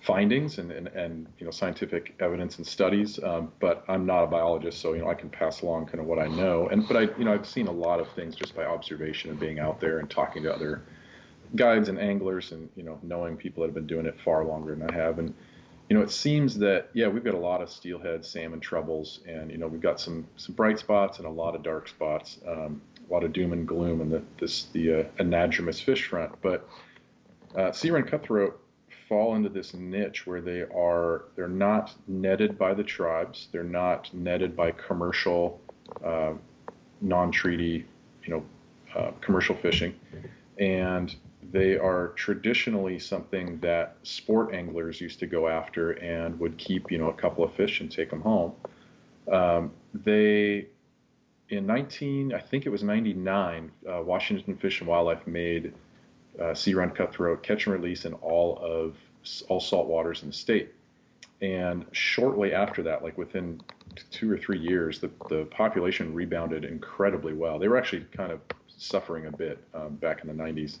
[0.00, 3.22] findings and, and, and you know scientific evidence and studies.
[3.22, 6.06] Um, but I'm not a biologist, so you know I can pass along kind of
[6.06, 6.68] what I know.
[6.68, 9.40] And but I you know I've seen a lot of things just by observation and
[9.40, 10.82] being out there and talking to other
[11.56, 14.74] guides and anglers and you know knowing people that have been doing it far longer
[14.74, 15.18] than I have.
[15.18, 15.34] And
[15.88, 19.50] you know it seems that yeah we've got a lot of steelhead salmon troubles and
[19.50, 22.38] you know we've got some some bright spots and a lot of dark spots.
[22.46, 26.40] Um, a lot of doom and gloom in the this the uh, anadromous fish front,
[26.40, 26.68] but
[27.56, 28.60] uh, sea run cutthroat
[29.08, 34.12] fall into this niche where they are they're not netted by the tribes, they're not
[34.12, 35.60] netted by commercial
[36.04, 36.32] uh,
[37.00, 37.86] non-treaty,
[38.24, 38.44] you know,
[38.94, 39.94] uh, commercial fishing,
[40.58, 41.16] and
[41.50, 46.98] they are traditionally something that sport anglers used to go after and would keep, you
[46.98, 48.52] know, a couple of fish and take them home.
[49.30, 50.66] Um, they,
[51.48, 55.72] in 19, I think it was 99, uh, Washington Fish and Wildlife made
[56.40, 58.96] uh, sea run cutthroat catch and release in all of
[59.48, 60.72] all salt waters in the state.
[61.40, 63.60] And shortly after that, like within
[64.10, 67.58] two or three years, the, the population rebounded incredibly well.
[67.58, 68.40] They were actually kind of
[68.76, 70.78] suffering a bit um, back in the 90s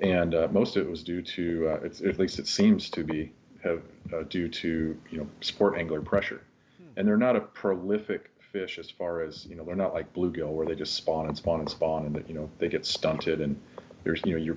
[0.00, 3.32] and uh, most of it was due to, uh, at least it seems to be,
[3.62, 3.82] have
[4.14, 6.40] uh, due to you know sport angler pressure,
[6.78, 6.88] hmm.
[6.96, 10.48] and they're not a prolific fish as far as you know they're not like bluegill
[10.48, 13.60] where they just spawn and spawn and spawn and you know they get stunted and
[14.02, 14.56] there's you know you're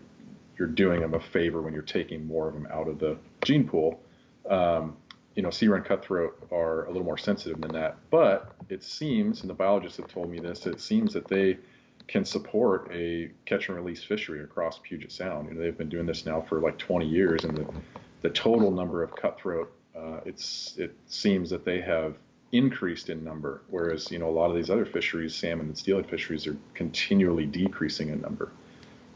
[0.57, 3.67] you're doing them a favor when you're taking more of them out of the gene
[3.67, 4.01] pool.
[4.49, 4.97] Um,
[5.35, 9.41] you know, sea run cutthroat are a little more sensitive than that, but it seems,
[9.41, 11.57] and the biologists have told me this, it seems that they
[12.07, 15.47] can support a catch and release fishery across Puget Sound.
[15.47, 17.65] You know, they've been doing this now for like 20 years, and the,
[18.21, 22.15] the total number of cutthroat, uh, it's it seems that they have
[22.51, 26.09] increased in number, whereas you know a lot of these other fisheries, salmon and steelhead
[26.09, 28.51] fisheries, are continually decreasing in number.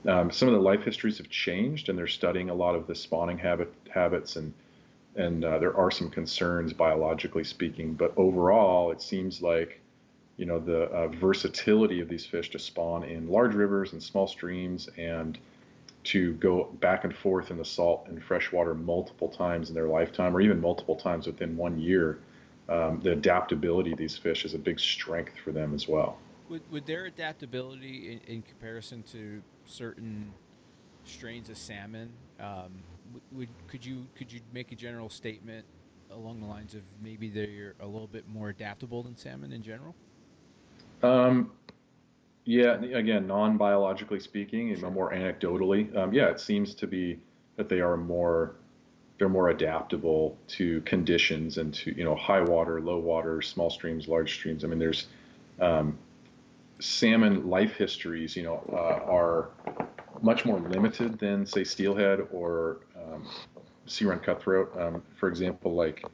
[0.08, 2.96] Um, some of the life histories have changed, and they're studying a lot of the
[2.96, 4.54] spawning habit habits, and
[5.15, 7.93] and uh, there are some concerns biologically speaking.
[7.93, 9.82] But overall, it seems like
[10.38, 14.28] you know the uh, versatility of these fish to spawn in large rivers and small
[14.28, 15.38] streams and
[16.06, 20.36] to go back and forth in the salt and freshwater multiple times in their lifetime
[20.36, 22.20] or even multiple times within one year
[22.70, 26.17] um, the adaptability of these fish is a big strength for them as well
[26.50, 30.34] would, would their adaptability in, in comparison to certain
[31.03, 32.71] strains of salmon um,
[33.32, 35.65] would, could you could you make a general statement
[36.12, 39.95] along the lines of maybe they're a little bit more adaptable than salmon in general
[41.03, 41.51] um,
[42.47, 44.89] yeah, again, non-biologically speaking, sure.
[44.89, 47.19] more anecdotally, um, yeah, it seems to be
[47.58, 48.56] that they are more
[49.17, 54.08] they're more adaptable to conditions and to you know high water, low water, small streams,
[54.08, 54.63] large streams.
[54.63, 55.08] I mean, there's
[55.60, 55.97] um,
[56.80, 59.50] salmon life histories, you know, uh, are
[60.22, 63.28] much more limited than say steelhead or um,
[63.86, 64.76] sea run cutthroat.
[64.80, 66.06] Um, for example, like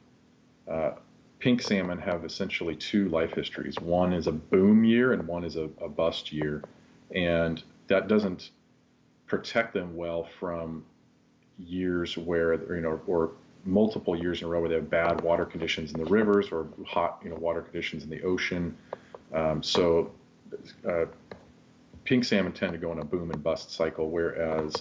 [0.70, 0.92] uh,
[1.38, 3.78] pink salmon have essentially two life histories.
[3.80, 6.62] One is a boom year and one is a, a bust year.
[7.14, 8.50] And that doesn't
[9.26, 10.84] protect them well from
[11.58, 13.32] years where, you know, or
[13.64, 16.66] multiple years in a row where they have bad water conditions in the rivers or
[16.86, 18.76] hot, you know, water conditions in the ocean.
[19.32, 20.12] Um, so
[20.88, 21.06] uh,
[22.04, 24.74] pink salmon tend to go in a boom and bust cycle, whereas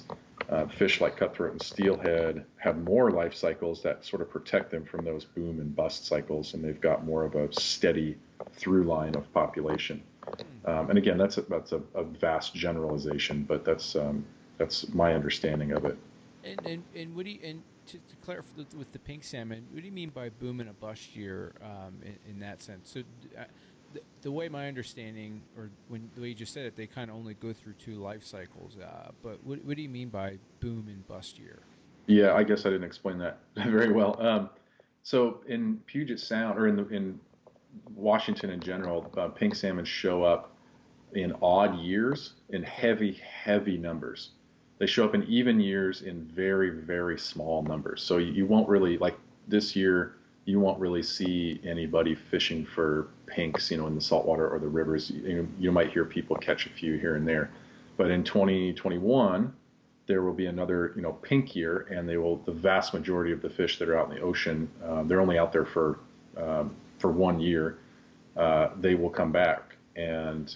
[0.49, 4.83] uh, fish like cutthroat and steelhead have more life cycles that sort of protect them
[4.83, 8.17] from those boom and bust cycles, and they've got more of a steady
[8.53, 10.01] through line of population.
[10.65, 14.25] Um, and again, that's a, that's a, a vast generalization, but that's um,
[14.57, 15.97] that's my understanding of it.
[16.43, 19.81] And and, and what do you, and to, to clarify with the pink salmon, what
[19.81, 22.89] do you mean by boom and a bust year um, in, in, that sense?
[22.89, 23.01] So.
[23.38, 23.43] Uh,
[24.21, 27.15] the, way my understanding, or when the way you just said it, they kind of
[27.15, 28.77] only go through two life cycles.
[28.82, 31.60] Uh, but what, what do you mean by boom and bust year?
[32.08, 34.21] Yeah, I guess I didn't explain that very well.
[34.21, 34.49] Um,
[35.03, 37.19] so in Puget Sound, or in the, in
[37.95, 40.56] Washington in general, uh, pink salmon show up
[41.13, 44.32] in odd years in heavy, heavy numbers.
[44.79, 48.01] They show up in even years in very, very small numbers.
[48.01, 53.08] So you, you won't really like this year you won't really see anybody fishing for
[53.25, 55.10] pinks, you know, in the saltwater or the rivers.
[55.10, 57.49] You, you might hear people catch a few here and there,
[57.97, 59.53] but in 2021,
[60.06, 62.38] there will be another, you know, pink year, and they will.
[62.38, 65.38] The vast majority of the fish that are out in the ocean, um, they're only
[65.38, 65.99] out there for
[66.38, 67.77] um, for one year.
[68.36, 70.56] Uh, they will come back, and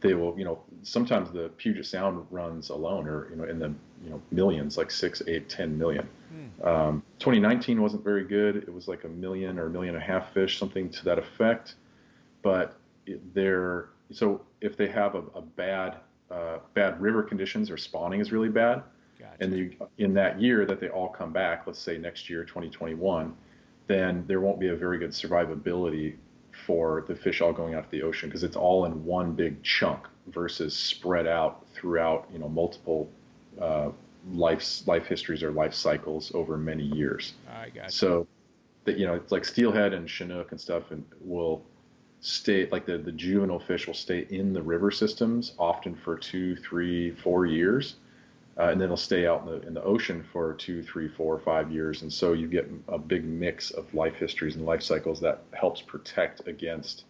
[0.00, 3.68] they will, you know, sometimes the Puget Sound runs alone, or you know, in the
[4.02, 6.08] you know millions, like six, eight, ten million.
[6.30, 6.66] Hmm.
[6.66, 8.56] Um, 2019 wasn't very good.
[8.56, 11.18] It was like a million or a million and a half fish, something to that
[11.18, 11.74] effect.
[12.42, 12.78] But
[13.34, 15.96] they're so if they have a, a bad
[16.30, 18.82] uh, bad river conditions or spawning is really bad,
[19.18, 19.34] gotcha.
[19.40, 23.34] and you, in that year that they all come back, let's say next year 2021,
[23.88, 26.14] then there won't be a very good survivability
[26.66, 29.62] for the fish all going out to the ocean because it's all in one big
[29.62, 33.08] chunk versus spread out throughout you know multiple
[33.60, 33.88] uh,
[34.32, 37.34] life life histories or life cycles over many years.
[37.50, 38.26] I got so
[38.84, 41.62] that you know it's like steelhead and chinook and stuff and will
[42.20, 46.54] stay like the the juvenile fish will stay in the river systems often for two
[46.56, 47.96] three four years
[48.58, 51.38] uh, and then they'll stay out in the in the ocean for two three four
[51.38, 55.18] five years and so you get a big mix of life histories and life cycles
[55.18, 57.04] that helps protect against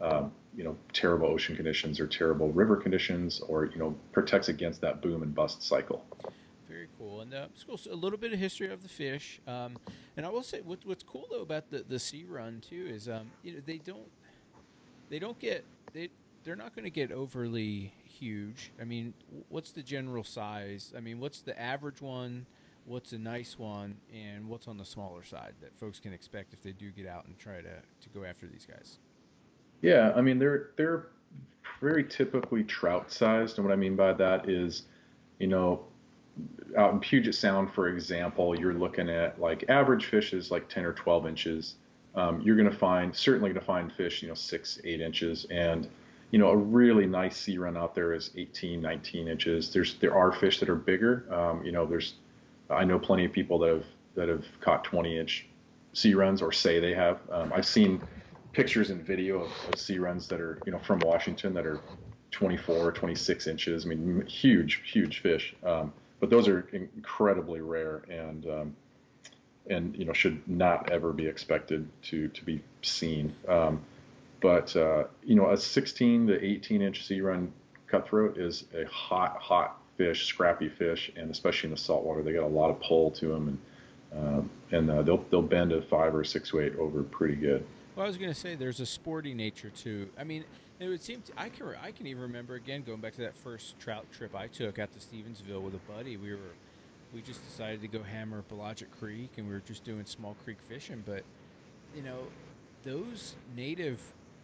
[0.00, 4.80] um, you know terrible ocean conditions or terrible river conditions, or you know protects against
[4.80, 6.04] that boom and bust cycle.
[6.86, 7.20] Very cool.
[7.20, 7.76] And uh, cool.
[7.76, 9.40] So a little bit of history of the fish.
[9.46, 9.78] Um,
[10.16, 13.08] and I will say, what, what's cool though about the, the sea run too is,
[13.08, 14.08] um, you know, they don't,
[15.08, 16.10] they don't get they
[16.44, 18.70] they're not going to get overly huge.
[18.80, 19.14] I mean,
[19.48, 20.92] what's the general size?
[20.96, 22.46] I mean, what's the average one?
[22.84, 26.62] What's a nice one, and what's on the smaller side that folks can expect if
[26.62, 28.98] they do get out and try to, to go after these guys?
[29.82, 31.08] Yeah, I mean they're they're
[31.80, 34.84] very typically trout sized, and what I mean by that is,
[35.40, 35.84] you know,
[36.76, 40.84] out in Puget Sound, for example, you're looking at like average fish is like 10
[40.84, 41.74] or 12 inches.
[42.14, 45.46] Um, you're going to find certainly going to find fish, you know, six, eight inches,
[45.50, 45.88] and
[46.30, 49.72] you know, a really nice sea run out there is 18, 19 inches.
[49.72, 51.24] There's there are fish that are bigger.
[51.32, 52.14] Um, you know, there's
[52.70, 53.84] I know plenty of people that have
[54.16, 55.46] that have caught 20 inch
[55.92, 57.20] sea runs or say they have.
[57.30, 58.02] Um, I've seen
[58.52, 61.80] pictures and video of, of, sea runs that are you know from Washington that are
[62.30, 63.84] 24, 26 inches.
[63.84, 65.54] I mean, huge, huge fish.
[65.64, 68.76] Um, but those are incredibly rare and um,
[69.68, 73.34] and you know should not ever be expected to to be seen.
[73.48, 73.82] Um,
[74.40, 77.52] but uh, you know, a 16 to 18 inch sea run
[77.86, 82.44] cutthroat is a hot, hot fish, scrappy fish, and especially in the saltwater, they got
[82.44, 83.58] a lot of pull to them, and
[84.16, 87.64] um, and uh, they'll they'll bend a five or six weight over pretty good.
[87.94, 90.08] Well, I was going to say there's a sporty nature to.
[90.18, 90.44] I mean,
[90.78, 93.36] it would seem to, I can I can even remember again going back to that
[93.36, 96.16] first trout trip I took out to Stevensville with a buddy.
[96.16, 96.54] We were
[97.14, 100.58] we just decided to go hammer Blodgett Creek, and we were just doing small creek
[100.68, 101.02] fishing.
[101.06, 101.22] But
[101.94, 102.26] you know,
[102.82, 104.00] those native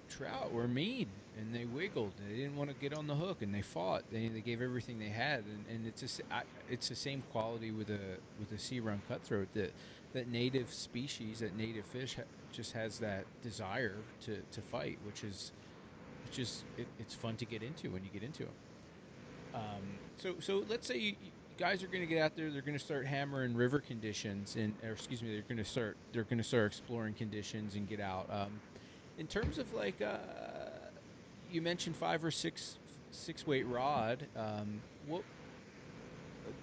[0.08, 2.12] trout were mean and they wiggled.
[2.28, 4.04] They didn't want to get on the hook and they fought.
[4.12, 7.90] They, they gave everything they had, and, and it's a, it's the same quality with
[7.90, 9.72] a with a sea run cutthroat that
[10.12, 12.16] that native species, that native fish,
[12.52, 15.52] just has that desire to, to fight, which is
[16.26, 18.54] which is it, it's fun to get into when you get into them.
[19.54, 19.82] Um,
[20.18, 21.14] so so let's say you,
[21.58, 22.50] guys are going to get out there.
[22.50, 25.96] They're going to start hammering river conditions, and or excuse me, they're going to start
[26.12, 28.28] they're going to start exploring conditions and get out.
[28.30, 28.60] Um,
[29.18, 30.16] in terms of like, uh,
[31.50, 32.78] you mentioned five or six
[33.10, 34.26] six weight rod.
[34.36, 35.22] Um, what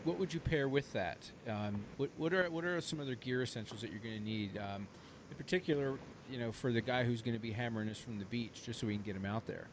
[0.03, 1.17] what would you pair with that?
[1.47, 4.57] Um, what what are what are some other gear essentials that you're going to need?
[4.57, 4.87] Um,
[5.29, 5.97] in particular,
[6.29, 8.79] you know, for the guy who's going to be hammering us from the beach, just
[8.79, 9.67] so we can get him out there.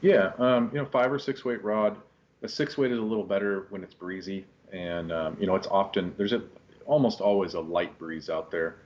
[0.00, 1.96] Yeah, um, you know, five or six weight rod.
[2.42, 5.66] A six weight is a little better when it's breezy, and um, you know, it's
[5.68, 6.42] often there's a
[6.84, 8.76] almost always a light breeze out there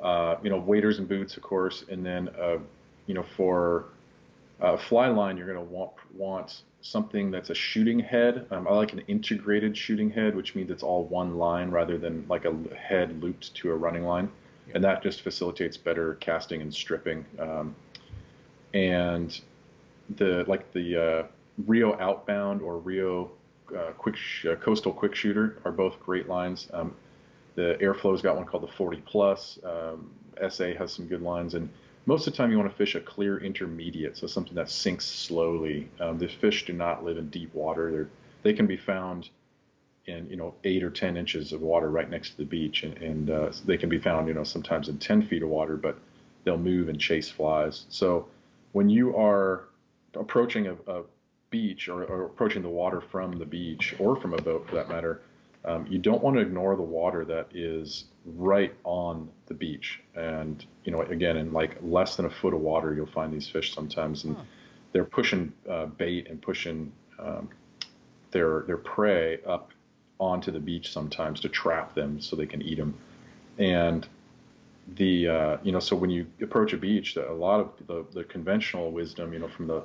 [0.00, 2.58] uh, you know, waders and boots, of course, and then, uh,
[3.06, 3.86] you know, for
[4.60, 8.46] uh, fly line, you're going to want want something that's a shooting head.
[8.50, 12.24] Um, I like an integrated shooting head, which means it's all one line rather than
[12.28, 14.30] like a head looped to a running line.
[14.74, 17.24] And that just facilitates better casting and stripping.
[17.38, 17.74] Um,
[18.74, 19.40] and
[20.16, 21.26] the like the uh,
[21.66, 23.30] Rio Outbound or Rio
[23.76, 26.68] uh, quick sh- uh, Coastal Quick Shooter are both great lines.
[26.72, 26.94] Um,
[27.54, 29.58] the Airflo's got one called the 40 Plus.
[29.64, 30.10] Um,
[30.48, 31.68] SA has some good lines, and
[32.06, 35.04] most of the time you want to fish a clear intermediate, so something that sinks
[35.04, 35.90] slowly.
[36.00, 37.90] Um, the fish do not live in deep water.
[37.90, 38.08] They're,
[38.44, 39.28] they can be found
[40.08, 42.96] in you know eight or ten inches of water right next to the beach, and,
[42.98, 45.98] and uh, they can be found you know sometimes in 10 feet of water, but
[46.44, 47.84] they'll move and chase flies.
[47.88, 48.26] So
[48.72, 49.68] when you are
[50.14, 51.02] approaching a, a
[51.50, 54.88] beach or, or approaching the water from the beach or from a boat for that
[54.88, 55.22] matter,
[55.64, 60.00] um, you don't want to ignore the water that is right on the beach.
[60.14, 63.48] And you know, again, in like less than a foot of water, you'll find these
[63.48, 64.42] fish sometimes, and huh.
[64.92, 67.48] they're pushing uh, bait and pushing um,
[68.30, 69.72] their their prey up
[70.20, 72.94] onto the beach sometimes to trap them so they can eat them.
[73.58, 74.06] And
[74.96, 78.24] the uh, you know, so when you approach a beach, a lot of the, the
[78.24, 79.82] conventional wisdom, you know, from the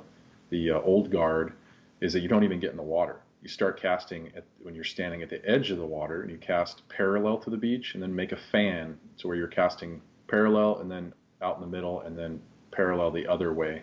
[0.50, 1.52] the uh, old guard,
[2.00, 3.16] is that you don't even get in the water.
[3.42, 6.38] You start casting at, when you're standing at the edge of the water and you
[6.38, 10.78] cast parallel to the beach and then make a fan to where you're casting parallel
[10.78, 13.82] and then out in the middle and then parallel the other way.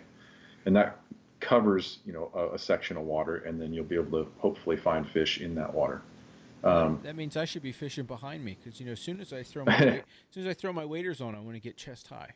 [0.66, 0.98] And that
[1.38, 4.76] covers you know a, a section of water and then you'll be able to hopefully
[4.76, 6.02] find fish in that water
[6.64, 9.32] um, that means I should be fishing behind me because you know as soon as
[9.32, 11.76] I throw my as soon as I throw my waders on, I want to get
[11.76, 12.30] chest high.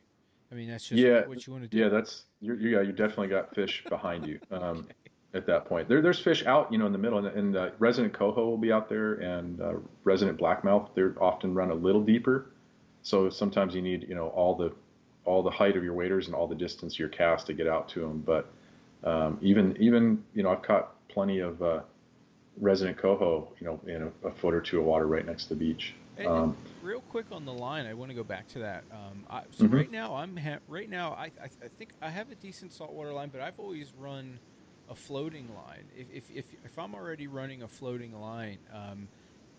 [0.51, 1.79] I mean that's just yeah, what you want to do.
[1.79, 2.55] Yeah, that's you.
[2.55, 4.39] Yeah, you definitely got fish behind you.
[4.51, 4.95] Um, okay
[5.37, 5.89] at that point.
[5.89, 8.59] There, there's fish out, you know, in the middle, and, and uh, resident coho will
[8.59, 10.89] be out there, and uh, resident blackmouth.
[10.95, 12.51] They're often run a little deeper,
[13.03, 14.73] so sometimes you need, you know, all the
[15.25, 17.89] all the height of your waders and all the distance your cast to get out
[17.91, 18.23] to them.
[18.25, 18.49] But
[19.05, 21.81] um, even even you know, I've caught plenty of uh,
[22.61, 25.49] resident coho, you know, in a, a, foot or two of water right next to
[25.51, 25.95] the beach.
[26.25, 27.85] Um, real quick on the line.
[27.87, 28.85] I want to go back to that.
[28.90, 29.75] Um, I, so Mhm.
[29.75, 31.12] right now, I'm ha- right now.
[31.12, 34.38] I, I I think I have a decent saltwater line, but I've always run
[34.88, 35.85] a floating line.
[35.95, 39.09] If if if, if I'm already running a floating line, um,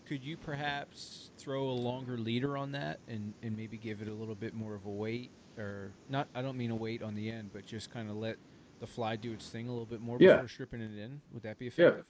[0.08, 4.14] could you perhaps throw a longer leader on that and and maybe give it a
[4.14, 5.30] little bit more of a weight,
[5.60, 6.28] or not?
[6.34, 8.38] I don't mean a weight on the end, but just kind of let
[8.80, 10.34] the fly do its thing a little bit more Yeah.
[10.34, 11.22] before stripping it in.
[11.34, 12.02] Would that be Yeah.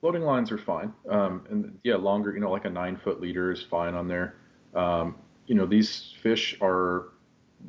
[0.00, 0.92] Floating lines are fine.
[1.10, 4.36] Um, and yeah, longer, you know, like a nine foot leader is fine on there.
[4.74, 7.08] Um, you know, these fish are,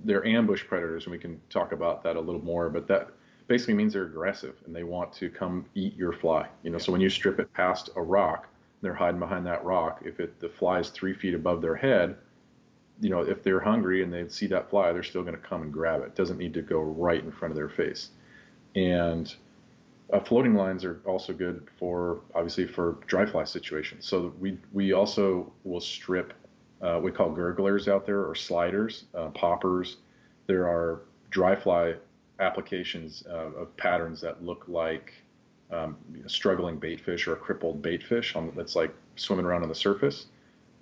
[0.04, 3.10] they're ambush predators, and we can talk about that a little more, but that
[3.48, 6.48] basically means they're aggressive and they want to come eat your fly.
[6.62, 8.48] You know, so when you strip it past a rock,
[8.82, 10.04] they're hiding behind that rock.
[10.06, 12.16] If it, the fly is three feet above their head,
[13.02, 15.64] you know, if they're hungry and they see that fly, they're still going to come
[15.64, 16.08] and grab it.
[16.08, 18.10] It doesn't need to go right in front of their face.
[18.76, 19.34] And
[20.12, 24.08] uh, floating lines are also good for obviously for dry fly situations.
[24.08, 26.34] So we we also will strip
[26.82, 29.98] uh, we call gurglers out there or sliders, uh, poppers.
[30.48, 31.96] There are dry fly
[32.40, 35.14] applications uh, of patterns that look like
[35.72, 39.46] um, you know, struggling bait fish or a crippled bait fish on, that's like swimming
[39.46, 40.28] around on the surface.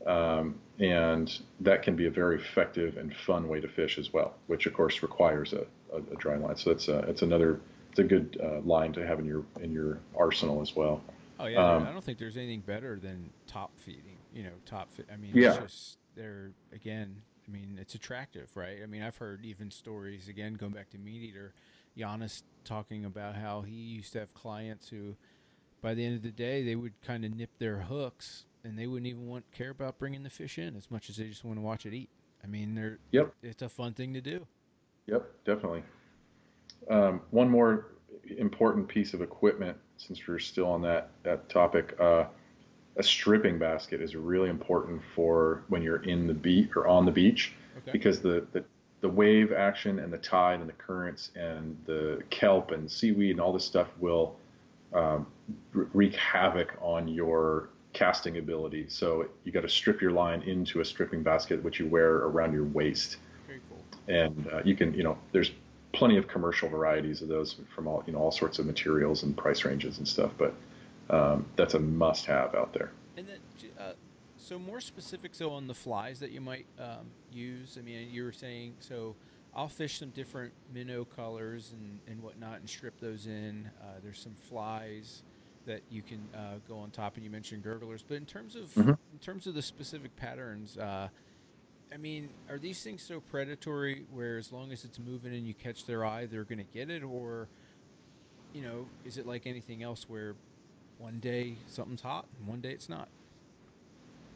[0.05, 4.35] Um, and that can be a very effective and fun way to fish as well,
[4.45, 6.55] which of course requires a, a, a dry line.
[6.55, 7.59] So that's it's another
[7.97, 11.01] it's a good uh, line to have in your in your arsenal as well.
[11.39, 14.17] Oh yeah, Um, I don't think there's anything better than top feeding.
[14.33, 15.07] You know, top fit.
[15.12, 15.53] I mean, Yeah.
[15.53, 17.21] it's just they're again.
[17.47, 18.79] I mean, it's attractive, right?
[18.83, 21.53] I mean, I've heard even stories again going back to meat eater,
[21.97, 25.15] Janis talking about how he used to have clients who,
[25.81, 28.86] by the end of the day, they would kind of nip their hooks and they
[28.86, 31.57] wouldn't even want care about bringing the fish in as much as they just want
[31.57, 32.10] to watch it eat.
[32.43, 33.33] I mean, they're Yep.
[33.41, 34.45] it's a fun thing to do.
[35.05, 35.83] Yep, definitely.
[36.89, 37.88] Um, one more
[38.38, 42.26] important piece of equipment, since we're still on that that topic, uh,
[42.95, 47.12] a stripping basket is really important for when you're in the beach or on the
[47.12, 47.91] beach, Okay.
[47.91, 48.63] because the, the
[49.02, 53.39] the wave action and the tide and the currents and the kelp and seaweed and
[53.39, 54.36] all this stuff will
[54.93, 55.28] um,
[55.73, 58.86] wreak havoc on your casting ability.
[58.89, 62.54] So you got to strip your line into a stripping basket, which you wear around
[62.54, 63.84] your waist Very cool.
[64.08, 65.52] and uh, you can you know there's
[65.93, 69.36] plenty of commercial varieties of those from all you know all sorts of materials and
[69.38, 70.54] price ranges and stuff but
[71.10, 73.39] um, that's a must have out there And then,
[73.80, 73.93] uh,
[74.38, 77.78] so more specific, so on the flies that you might um, use.
[77.80, 79.15] I mean, you were saying, so
[79.56, 83.69] I'll fish some different minnow colors and, and whatnot and strip those in.
[83.82, 85.23] Uh, there's some flies
[85.65, 88.04] that you can uh, go on top, and you mentioned gurglers.
[88.08, 88.97] But in terms of Mhm.
[89.13, 91.08] in terms of the specific patterns, uh,
[91.93, 95.54] I mean, are these things so predatory where as long as it's moving and you
[95.54, 97.47] catch their eye, they're going to get it, or
[98.54, 100.36] you know, is it like anything else where
[100.97, 103.08] one day something's hot and one day it's not?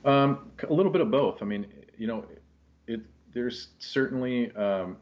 [0.06, 1.42] um, a little bit of both.
[1.42, 2.26] I mean you know
[2.88, 3.02] it
[3.34, 4.98] there's certainly um,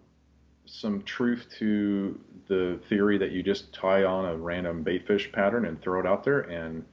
[0.65, 5.65] some truth to the theory that you just tie on a random bait fish pattern
[5.65, 6.83] and throw it out there and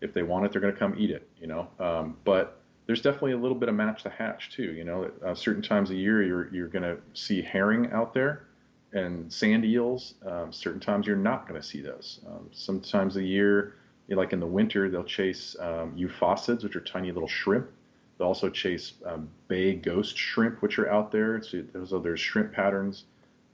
[0.00, 1.68] if they want it they're going to come eat it you know?
[1.78, 2.57] Um, but
[2.88, 5.08] there's definitely a little bit of match the hatch too you know?
[5.24, 8.46] Uh, certain times of year you're you're going to see herring out there
[8.94, 10.14] and sand eels.
[10.26, 12.20] Um, certain times you're not going to see those.
[12.26, 13.74] Um, sometimes a year
[14.08, 17.68] like in the winter they'll chase um, euphausiids which are tiny little shrimp.
[18.16, 21.42] They'll also chase um, bay ghost shrimp which are out there.
[21.42, 23.04] So those there's shrimp patterns.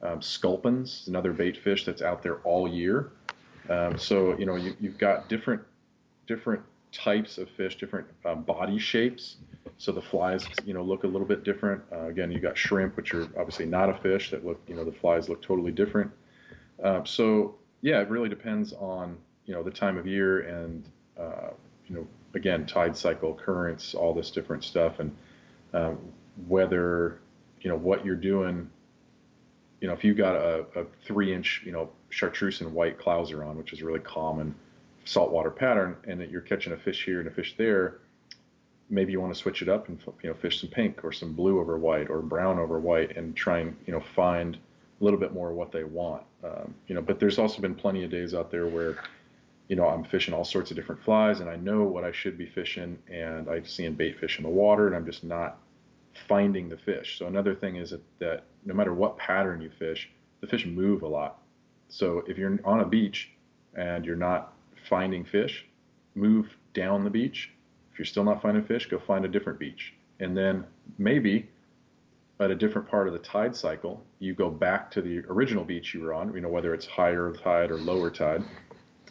[0.01, 3.11] Um, sculpins another bait fish that's out there all year.
[3.69, 5.63] Um, so you know you, you've got different
[6.29, 6.63] different
[6.95, 9.37] types of fish, different um, body shapes.
[9.77, 11.83] So the flies, you know, look a little bit different.
[11.93, 14.31] Uh, again, you got shrimp, which are obviously not a fish.
[14.31, 16.11] That look, you know, the flies look totally different.
[16.83, 21.51] Um, so yeah, it really depends on you know the time of year and uh,
[21.87, 25.15] you know again tide cycle, currents, all this different stuff, and
[25.73, 25.99] um,
[26.47, 27.21] whether
[27.61, 28.71] you know what you're doing.
[29.81, 33.59] You know, if you've got a, a three-inch, you know, chartreuse and white clouser on,
[33.59, 34.55] which is really common
[35.05, 37.99] saltwater pattern and that you're catching a fish here and a fish there,
[38.91, 41.33] maybe you want to switch it up and you know fish some pink or some
[41.33, 44.57] blue over white or brown over white and try and you know find
[45.01, 46.23] a little bit more what they want.
[46.43, 48.99] Um, you know, but there's also been plenty of days out there where
[49.69, 52.37] you know I'm fishing all sorts of different flies and I know what I should
[52.39, 55.59] be fishing and I'm seeing bait fish in the water and I'm just not
[56.29, 57.19] finding the fish.
[57.19, 60.11] So another thing is that, that no matter what pattern you fish,
[60.41, 61.41] the fish move a lot.
[61.89, 63.31] So if you're on a beach
[63.75, 64.54] and you're not
[64.89, 65.67] finding fish,
[66.15, 67.51] move down the beach.
[67.93, 69.95] If you're still not finding fish, go find a different beach.
[70.21, 70.65] And then
[70.99, 71.49] maybe
[72.41, 75.95] at a different part of the tide cycle, you go back to the original beach
[75.95, 78.43] you were on, you know, whether it's higher tide or lower tide,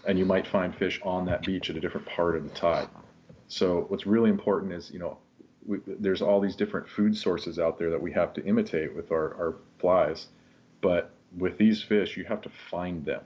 [0.06, 2.90] and you might find fish on that beach at a different part of the tide.
[3.48, 5.18] So what's really important is, you know,
[5.66, 9.12] we, there's all these different food sources out there that we have to imitate with
[9.12, 10.28] our, our flies.
[10.82, 13.22] But with these fish, you have to find them.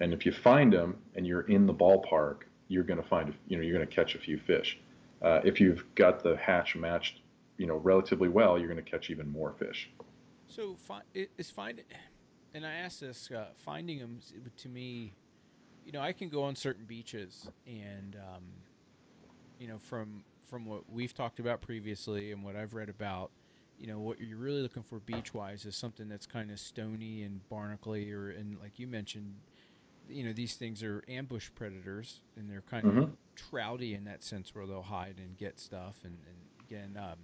[0.00, 3.56] And if you find them and you're in the ballpark, you're going to find, you
[3.56, 4.78] know, you're going to catch a few fish.
[5.22, 7.20] Uh, if you've got the hatch matched,
[7.58, 9.90] you know, relatively well, you're going to catch even more fish.
[10.48, 10.76] So
[11.36, 11.84] is finding,
[12.54, 14.20] and I asked this, uh, finding them
[14.56, 15.12] to me,
[15.84, 18.44] you know, I can go on certain beaches and, um,
[19.58, 23.30] you know, from from what we've talked about previously and what I've read about,
[23.78, 27.22] you know, what you're really looking for beach wise is something that's kind of stony
[27.22, 29.34] and barnacly, or and like you mentioned,
[30.10, 32.98] you know, these things are ambush predators and they're kind mm-hmm.
[33.00, 36.36] of trouty in that sense where they'll hide and get stuff and, and
[36.70, 37.18] again, um,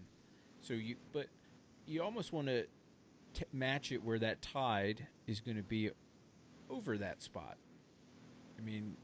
[0.61, 1.27] so you but
[1.87, 2.67] you almost want to
[3.53, 5.91] match it where that tide is going to be
[6.71, 7.57] over that spot.
[8.59, 8.97] I mean,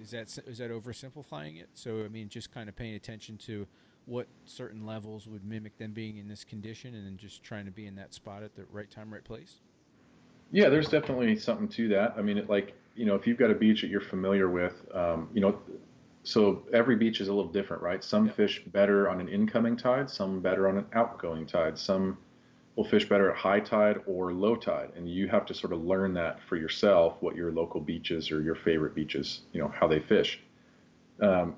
[0.00, 1.68] is that is that oversimplifying it?
[1.74, 3.66] So I mean, just kind of paying attention to
[4.06, 7.72] what certain levels would mimic them being in this condition, and then just trying to
[7.72, 9.60] be in that spot at the right time, right place.
[10.50, 12.14] Yeah, there's definitely something to that.
[12.16, 14.74] I mean, it, like you know, if you've got a beach that you're familiar with,
[14.94, 15.58] um, you know,
[16.22, 18.02] so every beach is a little different, right?
[18.02, 18.32] Some yeah.
[18.32, 22.18] fish better on an incoming tide, some better on an outgoing tide, some
[22.74, 25.84] will fish better at high tide or low tide, and you have to sort of
[25.84, 29.86] learn that for yourself, what your local beaches or your favorite beaches, you know, how
[29.86, 30.40] they fish.
[31.20, 31.56] Um,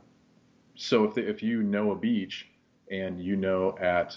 [0.76, 2.46] so if the, if you know a beach
[2.90, 4.16] and you know at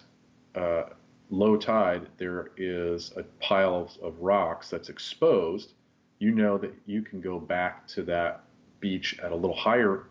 [0.55, 0.83] uh,
[1.31, 5.73] low tide there is a pile of, rocks that's exposed,
[6.19, 8.43] you know that you can go back to that
[8.79, 10.07] beach at a little higher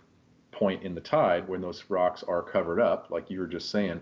[0.50, 4.00] point in the tide when those rocks are covered up, like you were just saying,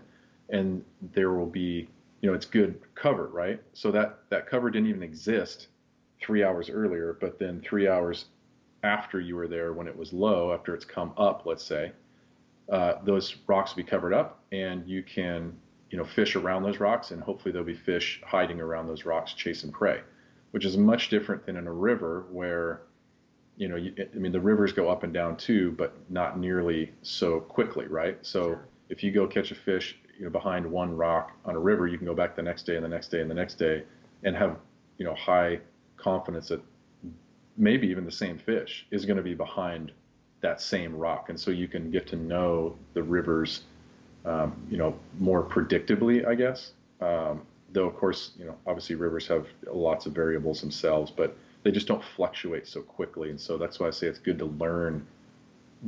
[0.49, 1.87] and there will be
[2.21, 3.61] you know, it's good cover, right?
[3.73, 5.67] So that, that cover didn't even exist
[6.21, 8.25] three hours earlier, but then three hours
[8.83, 11.91] after you were there when it was low, after it's come up, let's say,
[12.69, 15.57] uh, those rocks will be covered up and you can,
[15.89, 19.33] you know, fish around those rocks and hopefully there'll be fish hiding around those rocks
[19.33, 20.01] chasing prey,
[20.51, 22.81] which is much different than in a river where,
[23.57, 26.91] you know, you, I mean, the rivers go up and down too, but not nearly
[27.01, 28.17] so quickly, right?
[28.21, 28.67] So sure.
[28.89, 31.97] if you go catch a fish you know behind one rock on a river, you
[31.97, 33.83] can go back the next day and the next day and the next day,
[34.23, 34.57] and have
[34.97, 35.59] you know high
[35.95, 36.61] confidence that
[37.57, 39.91] maybe even the same fish is going to be behind
[40.41, 43.61] that same rock, and so you can get to know the rivers,
[44.25, 46.73] um, you know, more predictably, I guess.
[47.01, 47.41] Um,
[47.71, 51.87] though of course, you know, obviously rivers have lots of variables themselves, but they just
[51.87, 55.05] don't fluctuate so quickly, and so that's why I say it's good to learn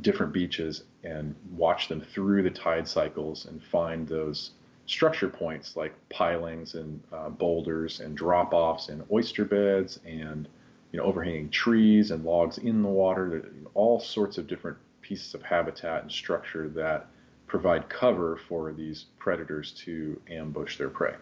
[0.01, 4.51] different beaches and watch them through the tide cycles and find those
[4.85, 10.47] structure points like pilings and uh, boulders and drop offs and oyster beds and
[10.91, 15.41] you know overhanging trees and logs in the water all sorts of different pieces of
[15.41, 17.07] habitat and structure that
[17.51, 21.15] provide cover for these predators to ambush their prey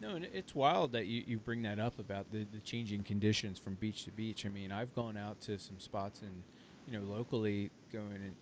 [0.00, 3.58] no and it's wild that you, you bring that up about the, the changing conditions
[3.58, 6.42] from beach to beach i mean i've gone out to some spots and,
[6.86, 8.34] you know, locally going and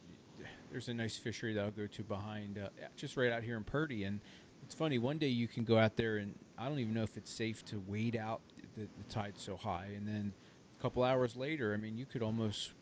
[0.73, 3.65] there's a nice fishery that I'll go to behind, uh, just right out here in
[3.65, 4.05] Purdy.
[4.05, 4.21] And
[4.65, 7.17] it's funny, one day you can go out there and I don't even know if
[7.17, 8.41] it's safe to wade out.
[8.77, 9.89] The, the tide's so high.
[9.95, 10.33] And then
[10.79, 12.73] a couple hours later, I mean, you could almost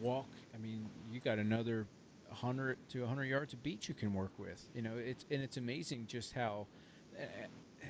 [0.00, 0.28] walk.
[0.54, 1.86] I mean, you got another
[2.32, 4.68] 100 to 100 yards of beach you can work with.
[4.74, 6.66] You know, it's and it's amazing just how.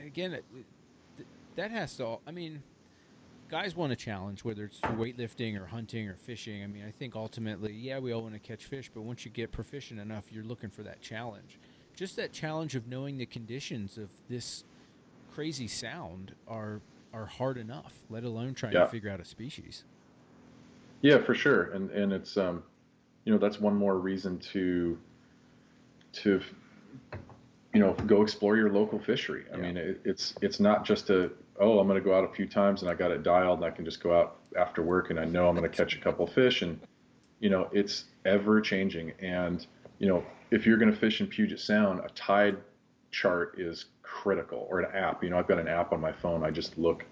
[0.04, 0.44] Again, it,
[1.56, 2.04] that has to.
[2.04, 2.62] All, I mean,
[3.48, 6.64] guys want a challenge, whether it's through weightlifting or hunting or fishing.
[6.64, 9.30] I mean, I think ultimately, yeah, we all want to catch fish, but once you
[9.30, 11.58] get proficient enough, you're looking for that challenge.
[11.94, 14.64] Just that challenge of knowing the conditions of this
[15.34, 16.80] crazy sound are
[17.12, 18.80] are hard enough, let alone trying yeah.
[18.80, 19.84] to figure out a species.
[21.02, 22.62] Yeah, for sure, and and it's um,
[23.24, 24.98] you know, that's one more reason to
[26.12, 26.40] to
[27.72, 29.44] you know go explore your local fishery.
[29.52, 29.62] I yeah.
[29.62, 32.46] mean, it, it's it's not just a oh, I'm going to go out a few
[32.46, 35.18] times and I got it dialed and I can just go out after work and
[35.18, 36.62] I know I'm going to catch a couple fish.
[36.62, 36.80] And,
[37.40, 39.12] you know, it's ever changing.
[39.20, 39.64] And,
[39.98, 42.56] you know, if you're going to fish in Puget Sound, a tide
[43.10, 45.22] chart is critical or an app.
[45.22, 46.44] You know, I've got an app on my phone.
[46.44, 47.04] I just look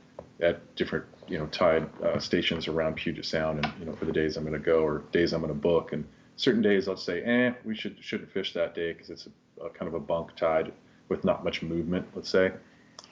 [0.42, 4.12] at different, you know, tide uh, stations around Puget Sound and, you know, for the
[4.12, 5.92] days I'm going to go or days I'm going to book.
[5.92, 9.28] And certain days I'll say, eh, we should, shouldn't fish that day because it's
[9.60, 10.72] a, a kind of a bunk tide
[11.08, 12.52] with not much movement, let's say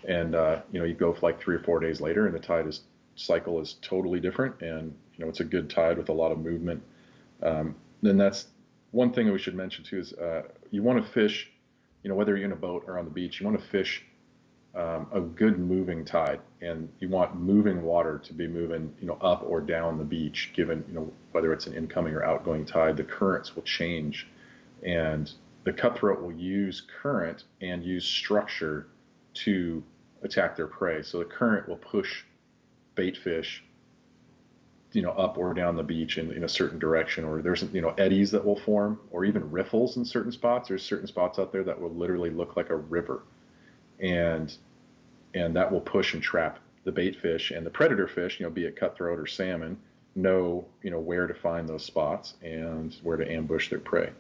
[0.07, 2.41] and uh, you know you go for like three or four days later and the
[2.41, 2.83] tide is
[3.17, 6.39] cycle is totally different and you know it's a good tide with a lot of
[6.39, 6.83] movement
[7.43, 8.47] um, then that's
[8.93, 11.51] one thing we should mention too is uh, you want to fish
[12.03, 14.05] you know whether you're in a boat or on the beach you want to fish
[14.79, 19.19] um, a good moving tide and you want moving water to be moving you know
[19.21, 22.97] up or down the beach given you know whether it's an incoming or outgoing tide
[22.97, 24.29] the currents will change
[24.83, 25.33] and
[25.65, 28.87] the cutthroat will use current and use structure
[29.35, 29.83] to
[30.23, 31.03] attack their prey.
[31.03, 32.25] So the current will push
[32.95, 33.63] bait fish,
[34.93, 37.81] you know, up or down the beach in, in a certain direction, or there's you
[37.81, 40.69] know eddies that will form, or even riffles in certain spots.
[40.69, 43.23] There's certain spots out there that will literally look like a river,
[44.01, 44.57] and
[45.35, 48.51] and that will push and trap the bait fish and the predator fish, you know,
[48.51, 49.77] be it cutthroat or salmon,
[50.15, 54.11] know you know where to find those spots and where to ambush their prey.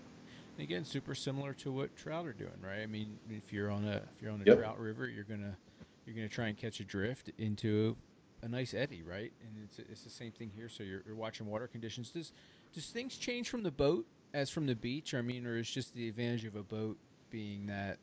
[0.58, 2.80] Again, super similar to what trout are doing, right?
[2.80, 4.58] I mean, if you're on a if you're on a Yep.
[4.58, 5.56] trout river, you're gonna
[6.04, 7.96] you're gonna try and catch a drift into
[8.42, 9.32] a nice eddy, right?
[9.40, 10.68] And it's it's the same thing here.
[10.68, 12.10] So you're, you're watching water conditions.
[12.10, 12.32] Does
[12.72, 15.14] does things change from the boat as from the beach?
[15.14, 16.98] I mean, or is just the advantage of a boat
[17.30, 17.98] being that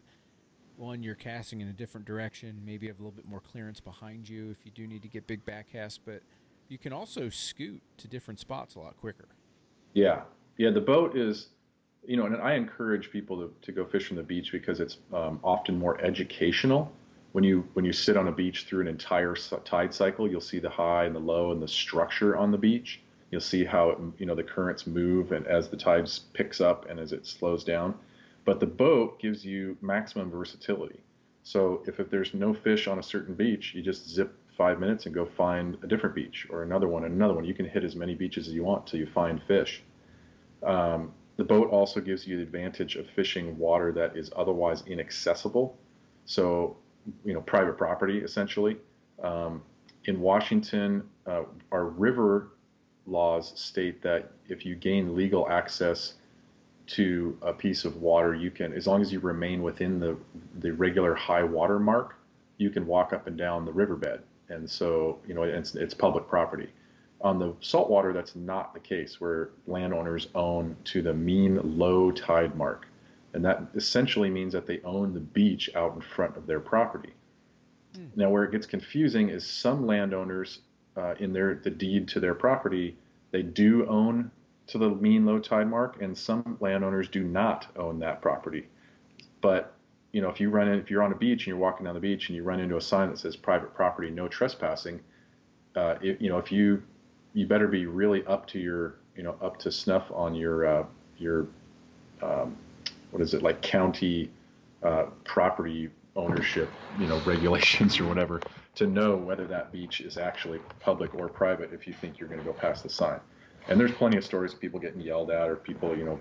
[0.78, 4.28] one you're casting in a different direction, maybe have a little bit more clearance behind
[4.28, 6.22] you if you do need to get big back casts, but
[6.70, 9.28] you can also scoot to different spots a lot quicker.
[9.94, 10.22] Yeah,
[10.58, 10.72] yeah.
[10.72, 11.50] The boat is,
[12.06, 14.98] you know, and I encourage people to, to go fish from the beach because it's
[15.14, 16.92] um, often more educational.
[17.32, 20.60] When you when you sit on a beach through an entire tide cycle, you'll see
[20.60, 23.02] the high and the low and the structure on the beach.
[23.32, 26.90] You'll see how it, you know the currents move and as the tides picks up
[26.90, 27.96] and as it slows down.
[28.46, 31.00] But the boat gives you maximum versatility.
[31.44, 35.06] So if, if there's no fish on a certain beach, you just zip five minutes
[35.06, 37.44] and go find a different beach or another one another one.
[37.44, 39.84] You can hit as many beaches as you want till you find fish.
[40.64, 45.78] Um, the boat also gives you the advantage of fishing water that is otherwise inaccessible.
[46.26, 46.78] So,
[47.26, 48.78] you know, private property essentially.
[49.22, 49.62] Um,
[50.06, 52.52] in Washington, uh, our river
[53.06, 56.14] laws state that if you gain legal access
[56.88, 60.18] to a piece of water, you can, as long as you remain within the
[60.60, 62.16] the regular high water mark,
[62.58, 64.22] you can walk up and down the riverbed.
[64.50, 66.70] And so, you know, it's, it's public property.
[67.22, 72.56] On the saltwater, that's not the case, where landowners own to the mean low tide
[72.56, 72.86] mark.
[73.34, 77.14] And that essentially means that they own the beach out in front of their property.
[77.96, 78.06] Hmm.
[78.16, 80.60] Now, where it gets confusing is some landowners,
[80.96, 82.96] uh, in their the deed to their property,
[83.32, 84.32] they do own
[84.68, 88.68] to the mean low tide mark, and some landowners do not own that property.
[89.42, 89.74] But
[90.12, 91.94] you know, if you run in, if you're on a beach and you're walking down
[91.94, 95.02] the beach and you run into a sign that says private property, no trespassing,
[95.76, 96.82] uh, if, you know, if you
[97.34, 100.86] you better be really up to your, you know, up to snuff on your uh,
[101.18, 101.48] your
[102.22, 102.56] um,
[103.12, 104.30] what is it like county
[104.84, 108.42] uh, property ownership, you know, regulations or whatever
[108.76, 112.40] to know whether that beach is actually public or private if you think you're going
[112.40, 113.20] to go past the sign.
[113.68, 116.20] And there's plenty of stories of people getting yelled at or people, you know,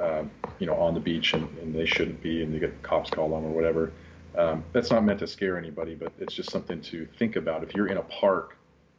[0.00, 0.24] uh,
[0.58, 3.32] you know, on the beach and, and they shouldn't be, and they get cops called
[3.32, 3.92] on or whatever.
[4.36, 7.62] Um, that's not meant to scare anybody, but it's just something to think about.
[7.62, 8.56] If you're in a park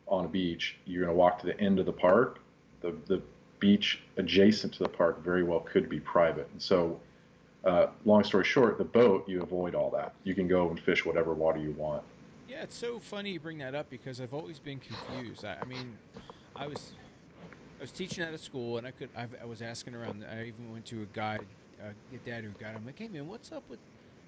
[0.08, 2.40] on a beach, you're going to walk to the end of the park.
[2.82, 3.22] The the
[3.60, 6.48] beach adjacent to the park very well could be private.
[6.52, 7.00] And so,
[7.64, 10.14] uh, long story short, the boat you avoid all that.
[10.24, 12.04] You can go and fish whatever water you want.
[12.48, 15.46] Yeah, it's so funny you bring that up because I've always been confused.
[15.46, 15.98] I, I mean,
[16.56, 16.92] I was
[17.84, 20.26] was teaching at a school and I could I've, I was asking around.
[20.32, 21.46] I even went to a guide,
[21.82, 23.80] uh, a dad who got I'm like, hey man, what's up with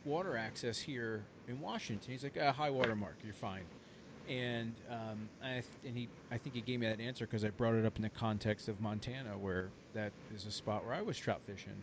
[0.04, 2.12] water access here in Washington?
[2.12, 3.64] He's like, ah, high water mark, you're fine.
[4.28, 7.50] And um, I th- and he I think he gave me that answer because I
[7.50, 11.02] brought it up in the context of Montana, where that is a spot where I
[11.02, 11.82] was trout fishing.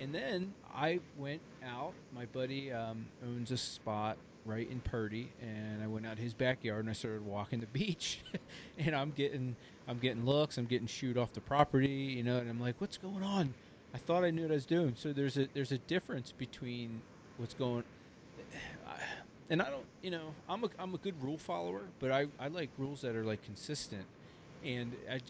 [0.00, 1.92] And then I went out.
[2.14, 6.80] My buddy um, owns a spot right in Purdy, and I went out his backyard
[6.80, 8.20] and I started walking the beach,
[8.78, 9.56] and I'm getting
[9.88, 12.96] I'm getting looks, I'm getting shoot off the property, you know, and I'm like, what's
[12.96, 13.54] going on?
[13.94, 14.94] I thought I knew what I was doing.
[14.96, 17.02] So there's a there's a difference between
[17.36, 17.84] what's going,
[19.50, 22.48] and I don't, you know, I'm a I'm a good rule follower, but I I
[22.48, 24.04] like rules that are like consistent,
[24.64, 25.20] and I,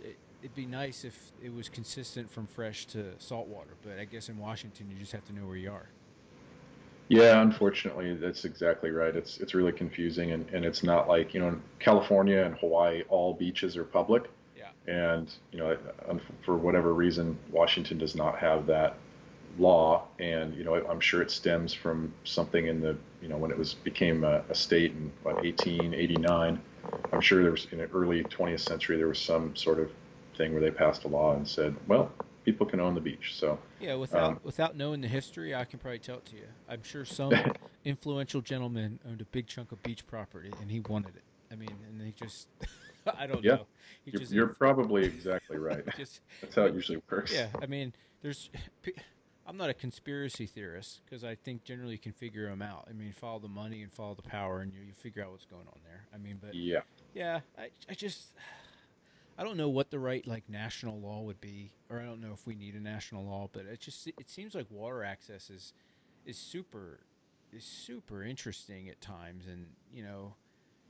[0.43, 3.75] it'd be nice if it was consistent from fresh to saltwater.
[3.83, 5.89] But I guess in Washington, you just have to know where you are.
[7.11, 9.17] Yeah, unfortunately, that's exactly right.
[9.17, 13.03] It's it's really confusing, and, and it's not like you know, in California and Hawaii,
[13.09, 14.31] all beaches are public.
[14.57, 14.69] Yeah.
[14.87, 15.77] And you know,
[16.45, 18.95] for whatever reason, Washington does not have that
[19.59, 23.51] law, and you know, I'm sure it stems from something in the you know when
[23.51, 26.61] it was became a, a state in what 1889.
[27.13, 29.91] I'm sure there was in the early 20th century there was some sort of
[30.37, 32.13] thing where they passed a law and said, well,
[32.45, 33.35] people can own the beach.
[33.39, 36.47] So Yeah, without Um, without knowing the history, I can probably tell it to you.
[36.69, 37.33] I'm sure some
[37.85, 41.25] influential gentleman owned a big chunk of beach property and he wanted it.
[41.51, 42.49] I mean, and he just
[43.19, 43.67] I don't Yeah, know.
[44.05, 45.85] He you're, just you're probably exactly right.
[45.97, 47.33] just That's how it usually works.
[47.33, 47.49] yeah.
[47.61, 48.51] I mean, there's
[49.47, 52.87] I'm not a conspiracy theorist because I think generally you can figure them out.
[52.89, 55.47] I mean, follow the money and follow the power, and you, you figure out what's
[55.47, 56.07] going on there.
[56.15, 56.81] I mean, but Yeah.
[57.15, 58.33] yeah, I, I just
[59.41, 62.33] I don't know what the right like national law would be, or I don't know
[62.35, 65.73] if we need a national law, but it just it seems like water access is
[66.27, 67.01] is super
[67.51, 70.35] is super interesting at times, and you know.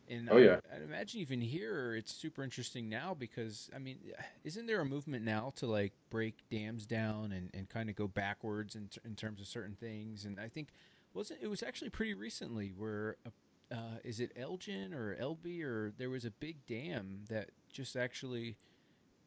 [0.08, 3.98] And oh yeah, I, I'd imagine even here it's super interesting now because I mean,
[4.42, 8.08] isn't there a movement now to like break dams down and, and kind of go
[8.08, 10.24] backwards in, in terms of certain things?
[10.24, 10.70] And I think
[11.14, 13.30] wasn't it was actually pretty recently where a
[13.72, 18.56] uh, is it Elgin or Elby or there was a big dam that just actually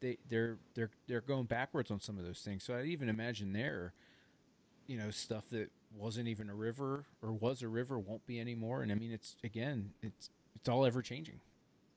[0.01, 2.63] they they're they're they're going backwards on some of those things.
[2.63, 3.93] So I even imagine there,
[4.87, 8.81] you know, stuff that wasn't even a river or was a river won't be anymore.
[8.83, 11.39] And I mean, it's again, it's it's all ever changing.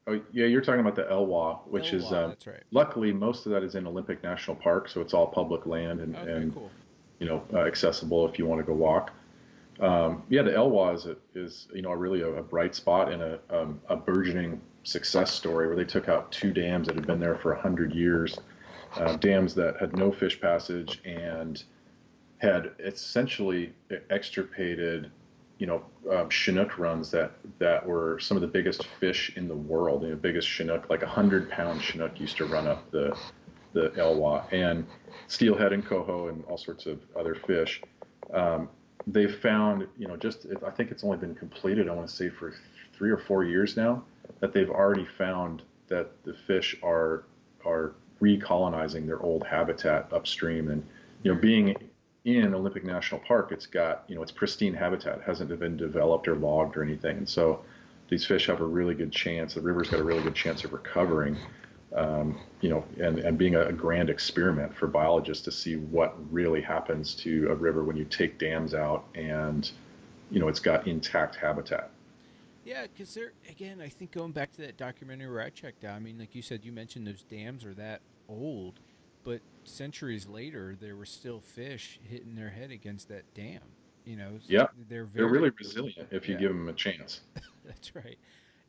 [0.06, 2.62] Oh yeah, you're talking about the Elwha, which Elwha, is uh, that's right.
[2.70, 6.14] luckily most of that is in Olympic National Park, so it's all public land and,
[6.14, 6.70] Okay, and cool.
[7.18, 9.12] you know uh, accessible if you want to go walk.
[9.80, 13.22] Um, yeah, the Elwha is, a, is you know really a, a bright spot and
[13.22, 17.20] a, um, a burgeoning success story where they took out two dams that had been
[17.20, 18.38] there for hundred years,
[18.96, 21.64] uh, dams that had no fish passage and
[22.38, 23.72] had essentially
[24.10, 25.10] extirpated,
[25.58, 29.56] you know, uh, Chinook runs that that were some of the biggest fish in the
[29.56, 30.02] world.
[30.02, 33.16] The biggest Chinook, like a hundred pound Chinook, used to run up the
[33.72, 34.86] the Elwha and
[35.26, 37.82] steelhead and coho and all sorts of other fish.
[38.32, 38.70] Um,
[39.06, 41.88] they've found, you know, just I think it's only been completed.
[41.88, 42.54] I want to say for
[42.92, 44.02] three or four years now
[44.40, 47.24] that they've already found that the fish are
[47.64, 50.84] are recolonizing their old habitat upstream, and
[51.22, 51.76] you know, being
[52.24, 56.26] in Olympic National Park, it's got you know it's pristine habitat, it hasn't been developed
[56.26, 57.64] or logged or anything, and so
[58.08, 59.54] these fish have a really good chance.
[59.54, 61.36] The river's got a really good chance of recovering.
[61.96, 66.60] Um, you know, and, and being a, grand experiment for biologists to see what really
[66.60, 69.70] happens to a river when you take dams out and,
[70.30, 71.90] you know, it's got intact habitat.
[72.66, 75.94] Yeah, because there again, I think going back to that documentary where I checked out.
[75.94, 78.80] I mean, like you said, you mentioned those dams are that old,
[79.22, 83.60] but centuries later, there were still fish hitting their head against that dam.
[84.04, 86.40] You know, yeah, they're very, they're really resilient if you yeah.
[86.40, 87.20] give them a chance.
[87.64, 88.18] That's right.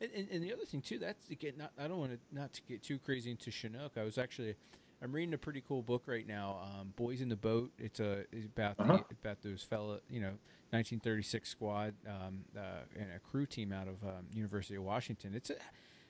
[0.00, 2.52] And, and, and, the other thing too, that's again, not I don't want to not
[2.54, 3.92] to get too crazy into Chinook.
[3.96, 4.54] I was actually,
[5.02, 7.72] I'm reading a pretty cool book right now, um, Boys in the Boat.
[7.78, 8.98] It's a it's about uh-huh.
[9.08, 10.34] the, about those fella, you know,
[10.70, 15.32] 1936 squad um, uh, and a crew team out of um, University of Washington.
[15.34, 15.56] It's a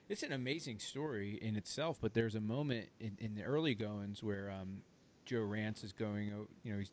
[0.07, 4.23] it's an amazing story in itself, but there's a moment in, in the early goings
[4.23, 4.81] where um,
[5.25, 6.31] Joe Rantz is going,
[6.63, 6.91] you know, he's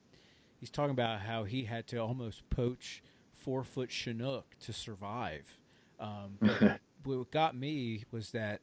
[0.60, 5.58] he's talking about how he had to almost poach four foot Chinook to survive.
[5.98, 8.60] Um, but what got me was that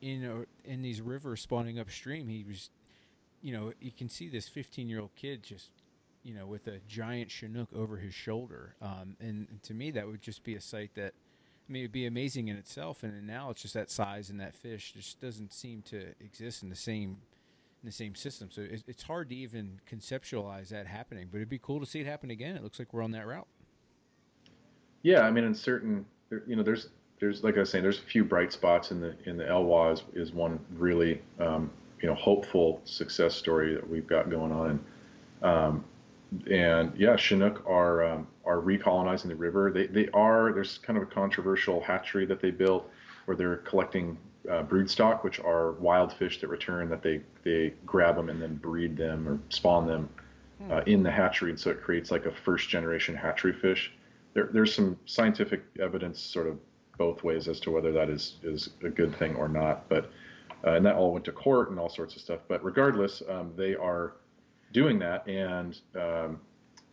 [0.00, 2.70] in a, in these rivers spawning upstream, he was,
[3.42, 5.70] you know, you can see this 15 year old kid just,
[6.22, 8.74] you know, with a giant Chinook over his shoulder.
[8.80, 11.14] Um, and, and, to me, that would just be a sight that,
[11.68, 13.02] I mean, it'd be amazing in itself.
[13.02, 16.70] And now it's just that size and that fish just doesn't seem to exist in
[16.70, 17.18] the same
[17.82, 18.50] in the same system.
[18.50, 21.28] So it's hard to even conceptualize that happening.
[21.30, 22.56] But it'd be cool to see it happen again.
[22.56, 23.46] It looks like we're on that route.
[25.02, 26.04] Yeah, I mean, in certain,
[26.46, 26.88] you know, there's
[27.20, 29.92] there's like I was saying, there's a few bright spots in the in the Elwha
[29.92, 34.70] is, is one really um, you know hopeful success story that we've got going on.
[34.70, 34.80] And,
[35.42, 35.84] um,
[36.50, 39.70] and yeah, Chinook are um, are recolonizing the river.
[39.72, 42.88] They they are there's kind of a controversial hatchery that they built
[43.24, 44.16] where they're collecting
[44.48, 48.56] uh, broodstock, which are wild fish that return that they they grab them and then
[48.56, 50.08] breed them or spawn them
[50.70, 53.92] uh, in the hatchery, and so it creates like a first generation hatchery fish.
[54.34, 56.58] There, there's some scientific evidence sort of
[56.98, 59.88] both ways as to whether that is is a good thing or not.
[59.88, 60.10] But
[60.66, 62.40] uh, and that all went to court and all sorts of stuff.
[62.48, 64.14] But regardless, um, they are
[64.72, 66.40] doing that, and um,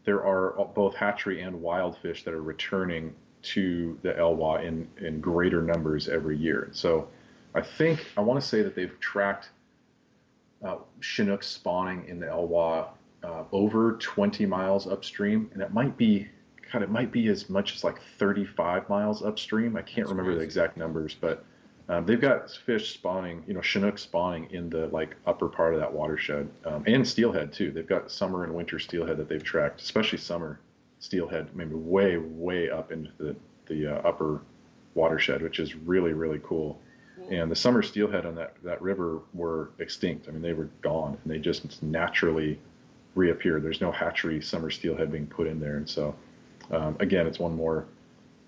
[0.06, 5.20] there are both hatchery and wild fish that are returning to the Elwha in in
[5.20, 6.70] greater numbers every year.
[6.72, 7.10] So
[7.54, 9.50] I think I want to say that they've tracked
[10.64, 12.88] uh, Chinook spawning in the Elwha
[13.24, 16.28] uh, over 20 miles upstream, and it might be
[16.76, 19.78] God, it might be as much as like 35 miles upstream.
[19.78, 20.40] I can't That's remember crazy.
[20.40, 21.46] the exact numbers, but
[21.88, 25.80] um, they've got fish spawning, you know, Chinook spawning in the like upper part of
[25.80, 27.72] that watershed, um, and steelhead too.
[27.72, 30.60] They've got summer and winter steelhead that they've tracked, especially summer
[31.00, 34.42] steelhead, maybe way, way up into the the uh, upper
[34.96, 36.82] watershed, which is really, really cool.
[37.30, 40.28] And the summer steelhead on that that river were extinct.
[40.28, 42.60] I mean, they were gone, and they just naturally
[43.14, 43.64] reappeared.
[43.64, 46.14] There's no hatchery summer steelhead being put in there, and so
[46.72, 47.86] um, again, it's one more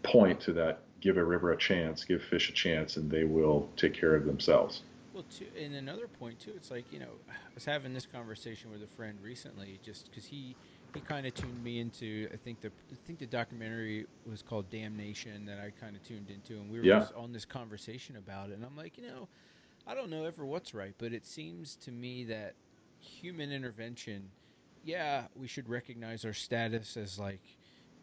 [0.03, 3.69] point to that give a river a chance, give fish a chance, and they will
[3.75, 4.81] take care of themselves.
[5.13, 8.71] Well, too, and another point too, it's like you know, I was having this conversation
[8.71, 10.55] with a friend recently, just because he
[10.93, 12.29] he kind of tuned me into.
[12.33, 16.29] I think the I think the documentary was called Damnation that I kind of tuned
[16.29, 16.99] into, and we were yeah.
[16.99, 19.27] just on this conversation about it, and I'm like, you know,
[19.87, 22.55] I don't know ever what's right, but it seems to me that
[22.99, 24.29] human intervention,
[24.83, 27.41] yeah, we should recognize our status as like,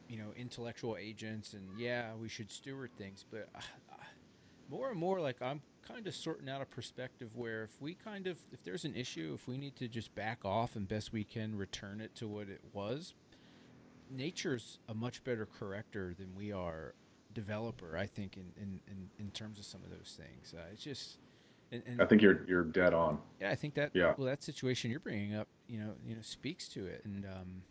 [0.08, 3.24] you know, intellectual agents, and yeah, we should steward things.
[3.30, 3.58] But uh,
[3.92, 4.02] uh,
[4.68, 8.26] more and more, like I'm kind of sorting out a perspective where if we kind
[8.26, 11.24] of, if there's an issue, if we need to just back off and best we
[11.24, 13.14] can return it to what it was,
[14.10, 16.94] nature's a much better corrector than we are
[17.32, 17.96] developer.
[17.96, 21.18] I think in in in, in terms of some of those things, uh, it's just.
[21.72, 23.18] And, and, I think you're you're dead on.
[23.40, 24.14] Yeah, I think that yeah.
[24.16, 27.02] well that situation you're bringing up, you know, you know, speaks to it.
[27.04, 27.62] And um,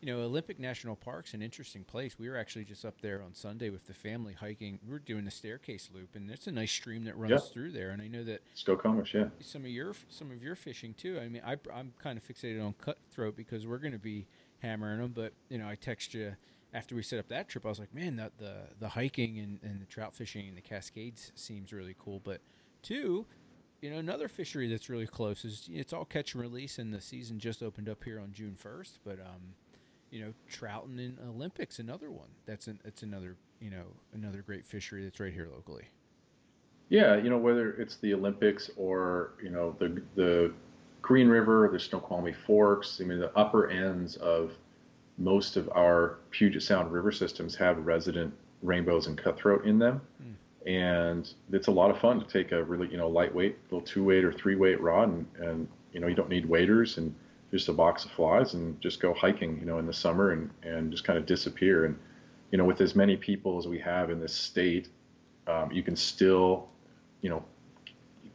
[0.00, 2.18] you know, Olympic National Park's an interesting place.
[2.18, 4.78] We were actually just up there on Sunday with the family hiking.
[4.84, 7.38] We were doing the staircase loop, and it's a nice stream that runs yeah.
[7.38, 7.90] through there.
[7.90, 9.26] And I know that Skokomish, yeah.
[9.40, 11.18] Some of your some of your fishing too.
[11.20, 14.26] I mean, I, I'm kind of fixated on cutthroat because we're going to be
[14.60, 15.12] hammering them.
[15.14, 16.36] But you know, I text you
[16.72, 17.66] after we set up that trip.
[17.66, 20.62] I was like, man, that the the hiking and, and the trout fishing and the
[20.62, 22.20] Cascades seems really cool.
[22.22, 22.40] But
[22.82, 23.26] two,
[23.80, 27.00] you know, another fishery that's really close is it's all catch and release, and the
[27.00, 29.00] season just opened up here on June first.
[29.04, 29.54] But um,
[30.10, 32.28] you know, trouting in Olympics, another one.
[32.46, 33.84] That's an it's another you know
[34.14, 35.84] another great fishery that's right here locally.
[36.88, 40.52] Yeah, you know whether it's the Olympics or you know the the
[41.02, 43.00] Green River, the Snoqualmie Forks.
[43.00, 44.52] I mean the upper ends of
[45.18, 48.32] most of our Puget Sound river systems have resident
[48.62, 50.00] rainbows and cutthroat in them.
[50.22, 50.34] Mm.
[50.66, 54.04] And it's a lot of fun to take a really, you know, lightweight, little two
[54.04, 57.14] weight or three weight rod and, and, you know, you don't need waders and
[57.50, 60.50] just a box of flies and just go hiking, you know, in the summer and,
[60.62, 61.86] and just kind of disappear.
[61.86, 61.98] And,
[62.50, 64.88] you know, with as many people as we have in this state,
[65.46, 66.68] um, you can still,
[67.22, 67.42] you know,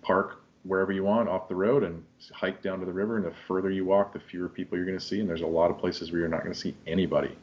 [0.02, 3.18] park wherever you want off the road and hike down to the river.
[3.18, 5.20] And the further you walk, the fewer people you're going to see.
[5.20, 7.38] And there's a lot of places where you're not going to see anybody.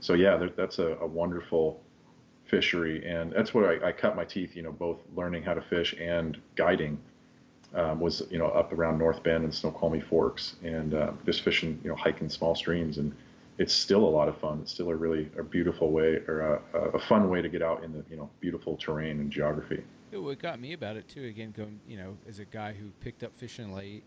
[0.00, 1.82] So yeah, there, that's a, a, wonderful
[2.46, 4.56] fishery, and that's what I, I, cut my teeth.
[4.56, 6.98] You know, both learning how to fish and guiding
[7.74, 11.80] um, was you know up around North Bend and Snoqualmie Forks, and uh, just fishing,
[11.82, 13.14] you know, hiking small streams, and
[13.58, 14.60] it's still a lot of fun.
[14.62, 17.84] It's still a really a beautiful way or a, a fun way to get out
[17.84, 19.82] in the you know beautiful terrain and geography.
[20.12, 23.22] What got me about it too, again, going you know, as a guy who picked
[23.22, 24.02] up fishing late,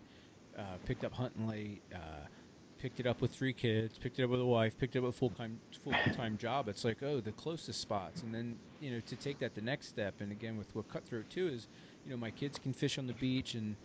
[0.57, 2.27] uh, picked up hunting late, uh,
[2.79, 5.05] picked it up with three kids, picked it up with a wife, picked it up
[5.05, 6.67] with a full time full time job.
[6.67, 9.87] It's like oh, the closest spots, and then you know to take that the next
[9.87, 10.15] step.
[10.19, 11.67] And again, with what cutthroat too is,
[12.05, 13.75] you know, my kids can fish on the beach, and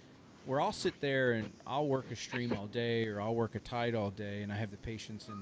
[0.46, 3.60] where I'll sit there and I'll work a stream all day, or I'll work a
[3.60, 5.38] tide all day, and I have the patience and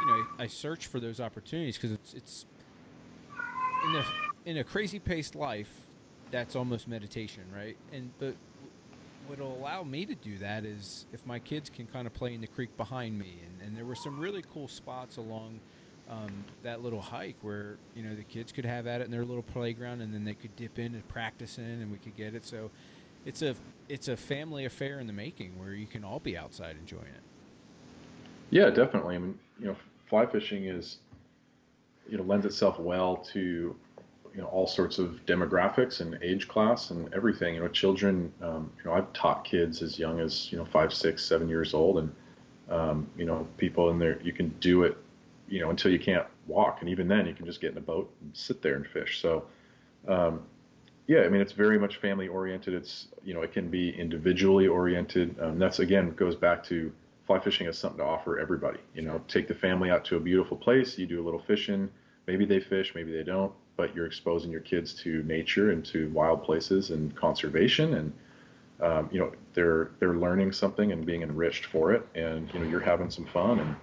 [0.00, 2.46] you know I search for those opportunities because it's it's
[3.84, 4.04] in the
[4.44, 5.70] in a crazy paced life,
[6.30, 7.76] that's almost meditation, right?
[7.92, 8.34] And but
[9.26, 12.40] what'll allow me to do that is if my kids can kind of play in
[12.40, 15.60] the creek behind me, and, and there were some really cool spots along
[16.12, 19.24] um, that little hike where you know the kids could have at it in their
[19.24, 22.34] little playground, and then they could dip in and practice in, and we could get
[22.34, 22.44] it.
[22.44, 22.70] So
[23.24, 23.54] it's a
[23.88, 27.22] it's a family affair in the making where you can all be outside enjoying it.
[28.50, 29.16] Yeah, definitely.
[29.16, 29.76] I mean, you know,
[30.08, 30.98] fly fishing is
[32.08, 33.74] you know lends itself well to
[34.34, 37.54] you know all sorts of demographics and age class and everything.
[37.54, 38.32] You know, children.
[38.42, 41.72] Um, you know, I've taught kids as young as you know five, six, seven years
[41.74, 42.14] old, and
[42.70, 44.20] um, you know, people in there.
[44.22, 44.96] You can do it,
[45.52, 47.82] you know, until you can't walk, and even then, you can just get in a
[47.82, 49.20] boat and sit there and fish.
[49.20, 49.44] So,
[50.08, 50.42] um,
[51.06, 52.74] yeah, I mean, it's very much family oriented.
[52.74, 55.36] It's you know, it can be individually oriented.
[55.40, 56.92] Um, that's again goes back to
[57.26, 58.80] fly fishing as something to offer everybody.
[58.94, 60.98] You know, take the family out to a beautiful place.
[60.98, 61.90] You do a little fishing.
[62.26, 66.08] Maybe they fish, maybe they don't but you're exposing your kids to nature and to
[66.10, 68.12] wild places and conservation and
[68.80, 72.66] um, you know they're they're learning something and being enriched for it and you know
[72.66, 73.76] you're having some fun and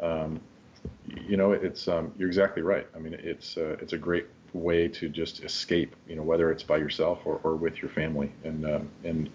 [0.00, 0.40] um,
[1.06, 4.88] you know it's um, you're exactly right I mean it's uh, it's a great way
[4.88, 8.66] to just escape you know whether it's by yourself or, or with your family and
[8.66, 9.28] uh, and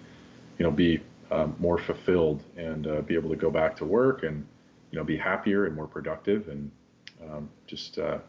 [0.58, 4.24] you know be um, more fulfilled and uh, be able to go back to work
[4.24, 4.46] and
[4.92, 6.72] you know be happier and more productive and
[7.24, 8.20] um, just uh,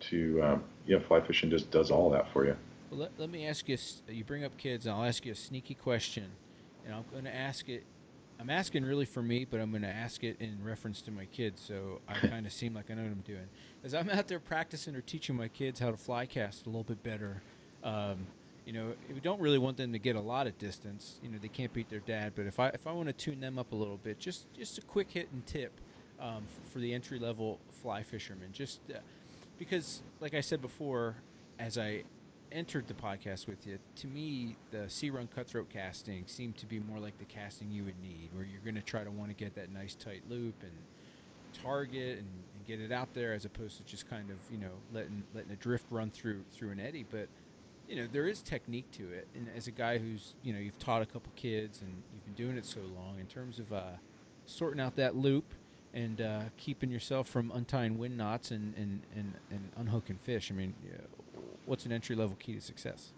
[0.00, 2.56] to um, yeah, fly fishing just does all that for you.
[2.90, 3.76] Well, let, let me ask you.
[4.08, 6.30] You bring up kids, and I'll ask you a sneaky question,
[6.84, 7.84] and I'm going to ask it.
[8.40, 11.24] I'm asking really for me, but I'm going to ask it in reference to my
[11.26, 13.46] kids, so I kind of seem like I know what I'm doing.
[13.84, 16.84] As I'm out there practicing or teaching my kids how to fly cast a little
[16.84, 17.42] bit better,
[17.82, 18.26] um,
[18.66, 21.20] you know, we don't really want them to get a lot of distance.
[21.22, 23.40] You know, they can't beat their dad, but if I if I want to tune
[23.40, 25.80] them up a little bit, just just a quick hit and tip
[26.18, 28.80] um, for the entry level fly fisherman, just.
[28.90, 28.98] Uh,
[29.58, 31.16] because, like I said before,
[31.58, 32.04] as I
[32.54, 36.78] entered the podcast with you, to me, the sea run cutthroat casting seemed to be
[36.78, 39.34] more like the casting you would need, where you're going to try to want to
[39.34, 40.72] get that nice tight loop and
[41.62, 44.70] target and, and, get it out there, as opposed to just kind of you know
[44.92, 47.04] letting letting a drift run through through an eddy.
[47.08, 47.28] But
[47.88, 50.78] you know there is technique to it, and as a guy who's you know you've
[50.78, 53.82] taught a couple kids and you've been doing it so long, in terms of uh,
[54.46, 55.44] sorting out that loop
[55.92, 60.50] and uh, keeping yourself from untying wind knots and and, and, and unhooking fish.
[60.50, 60.74] I mean,
[61.66, 63.12] what's an entry level key to success?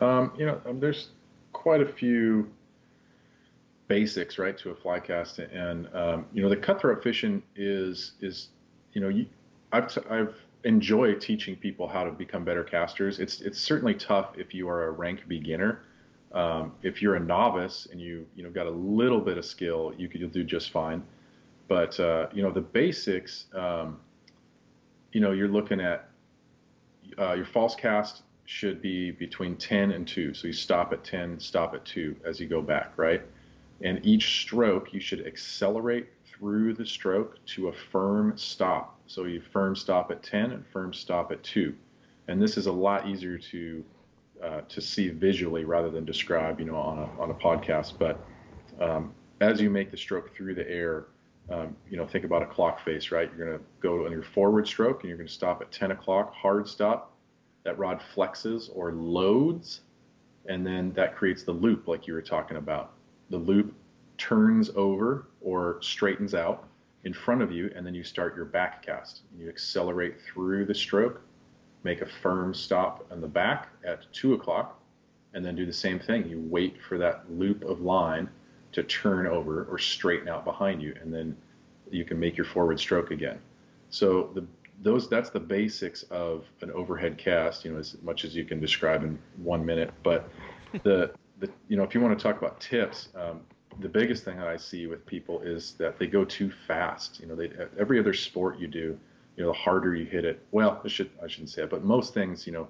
[0.00, 1.10] Um, you know, um, there's
[1.52, 2.50] quite a few
[3.88, 8.48] basics, right, to a fly cast, and um, you know, the cutthroat fishing is is
[8.92, 9.26] you know, you,
[9.72, 10.34] I've t- I've
[10.64, 13.18] enjoyed teaching people how to become better casters.
[13.18, 15.82] It's it's certainly tough if you are a rank beginner.
[16.32, 19.92] Um, if you're a novice and you you know got a little bit of skill,
[19.96, 21.02] you could you'll do just fine.
[21.68, 23.46] But uh, you know the basics.
[23.54, 24.00] Um,
[25.12, 26.09] you know you're looking at
[27.18, 30.34] uh, your false cast should be between 10 and 2.
[30.34, 33.22] So you stop at 10, stop at 2 as you go back, right?
[33.82, 38.98] And each stroke, you should accelerate through the stroke to a firm stop.
[39.06, 41.74] So you firm stop at 10 and firm stop at 2.
[42.28, 43.84] And this is a lot easier to
[44.42, 47.98] uh, to see visually rather than describe, you know, on a, on a podcast.
[47.98, 48.18] But
[48.80, 51.06] um, as you make the stroke through the air,
[51.50, 53.28] um, you know, think about a clock face, right?
[53.36, 55.90] You're going to go on your forward stroke and you're going to stop at 10
[55.90, 57.12] o'clock, hard stop.
[57.64, 59.82] That rod flexes or loads,
[60.46, 62.92] and then that creates the loop like you were talking about.
[63.28, 63.74] The loop
[64.16, 66.66] turns over or straightens out
[67.04, 69.22] in front of you, and then you start your back cast.
[69.38, 71.20] You accelerate through the stroke,
[71.82, 74.80] make a firm stop on the back at two o'clock,
[75.34, 76.28] and then do the same thing.
[76.28, 78.28] You wait for that loop of line
[78.72, 81.36] to turn over or straighten out behind you, and then
[81.90, 83.38] you can make your forward stroke again.
[83.90, 84.46] So the
[84.82, 88.60] those that's the basics of an overhead cast, you know, as much as you can
[88.60, 89.92] describe in one minute.
[90.02, 90.28] But
[90.82, 93.40] the the you know, if you want to talk about tips, um,
[93.80, 97.20] the biggest thing that I see with people is that they go too fast.
[97.20, 98.98] You know, they every other sport you do,
[99.36, 100.40] you know, the harder you hit it.
[100.50, 102.68] Well, I should I shouldn't say it, but most things, you know,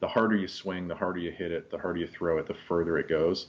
[0.00, 2.54] the harder you swing, the harder you hit it, the harder you throw it, the
[2.54, 3.48] further it goes.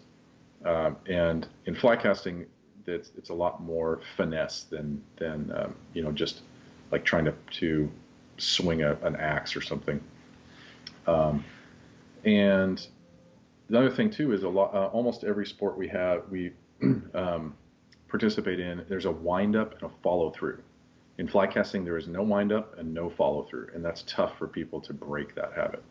[0.66, 2.46] Um, and in fly casting,
[2.86, 6.42] it's, it's a lot more finesse than than um, you know just
[6.92, 7.90] like trying to to
[8.38, 10.02] swing a, an axe or something.
[11.08, 11.44] Um,
[12.26, 12.86] and
[13.70, 14.74] the other thing too is a lot.
[14.74, 16.52] Uh, almost every sport we have we
[17.14, 17.56] um,
[18.08, 20.62] participate in, there's a wind up and a follow through.
[21.18, 24.38] In fly casting, there is no wind up and no follow through, and that's tough
[24.38, 25.84] for people to break that habit.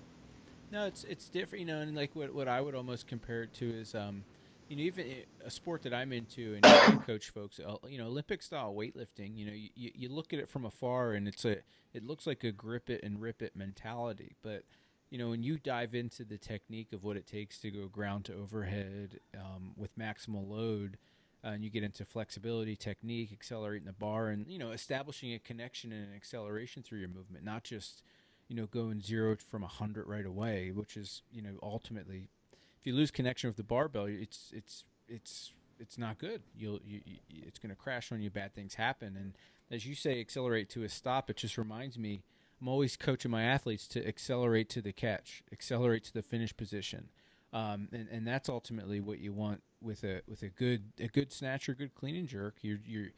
[0.70, 3.54] No, it's it's different, you know, and like what what I would almost compare it
[3.54, 4.24] to is, um,
[4.70, 5.06] you know, even
[5.44, 9.36] a sport that I'm into and coach folks, uh, you know, Olympic style weightlifting.
[9.36, 11.56] You know, you, you look at it from afar and it's a
[11.92, 14.62] it looks like a grip it and rip it mentality, but
[15.10, 18.26] you know, when you dive into the technique of what it takes to go ground
[18.26, 20.98] to overhead um, with maximal load,
[21.44, 25.38] uh, and you get into flexibility, technique, accelerating the bar, and you know, establishing a
[25.40, 28.04] connection and an acceleration through your movement, not just
[28.46, 32.28] you know going zero from a hundred right away, which is you know ultimately,
[32.80, 36.42] if you lose connection with the barbell, it's it's it's it's not good.
[36.56, 38.30] You'll you, you it's going to crash on you.
[38.30, 39.36] Bad things happen, and
[39.70, 41.30] as you say, accelerate to a stop.
[41.30, 42.22] It just reminds me
[42.60, 47.08] I'm always coaching my athletes to accelerate to the catch, accelerate to the finish position,
[47.52, 51.32] um, and and that's ultimately what you want with a with a good a good
[51.32, 52.56] snatch or good clean and jerk.
[52.62, 53.08] You're you're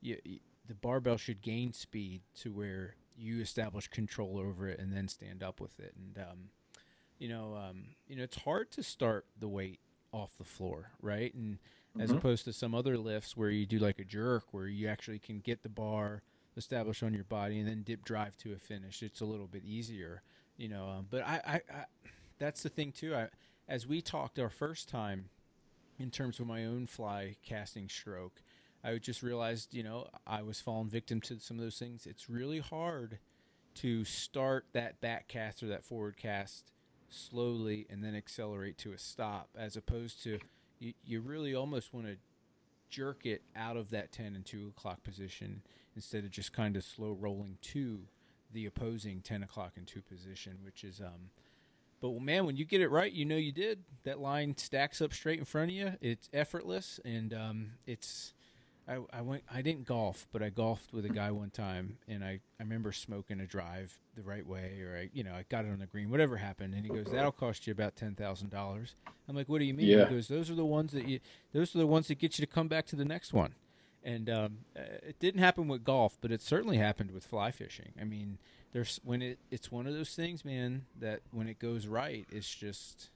[0.00, 4.92] you, you, the barbell should gain speed to where you establish control over it and
[4.92, 5.94] then stand up with it.
[5.96, 6.38] And um,
[7.22, 9.78] you know, um, you know, it's hard to start the weight
[10.12, 11.32] off the floor, right?
[11.34, 12.00] And mm-hmm.
[12.00, 15.20] as opposed to some other lifts where you do like a jerk, where you actually
[15.20, 16.22] can get the bar
[16.56, 19.04] established on your body and then dip drive to a finish.
[19.04, 20.22] It's a little bit easier,
[20.56, 20.88] you know.
[20.88, 21.84] Um, but I, I, I,
[22.40, 23.14] that's the thing too.
[23.14, 23.28] I,
[23.68, 25.26] as we talked our first time,
[26.00, 28.42] in terms of my own fly casting stroke,
[28.82, 32.04] I just realized, you know, I was falling victim to some of those things.
[32.04, 33.20] It's really hard
[33.76, 36.72] to start that back cast or that forward cast
[37.12, 40.38] slowly and then accelerate to a stop, as opposed to
[40.78, 42.16] you, you really almost want to
[42.90, 45.62] jerk it out of that 10 and 2 o'clock position
[45.94, 48.00] instead of just kind of slow rolling to
[48.52, 51.30] the opposing 10 o'clock and 2 position, which is, um,
[52.00, 53.78] but man, when you get it right, you know you did.
[54.02, 55.92] That line stacks up straight in front of you.
[56.00, 58.34] It's effortless, and um, it's
[58.88, 62.24] I, I went I didn't golf, but I golfed with a guy one time and
[62.24, 65.64] I, I remember smoking a drive the right way or I you know, I got
[65.64, 68.50] it on the green, whatever happened, and he goes, That'll cost you about ten thousand
[68.50, 68.94] dollars.
[69.28, 69.86] I'm like, What do you mean?
[69.86, 70.08] Yeah.
[70.08, 71.20] He goes, Those are the ones that you
[71.52, 73.54] those are the ones that get you to come back to the next one.
[74.04, 77.92] And um, uh, it didn't happen with golf, but it certainly happened with fly fishing.
[78.00, 78.38] I mean,
[78.72, 82.52] there's when it it's one of those things, man, that when it goes right, it's
[82.52, 83.10] just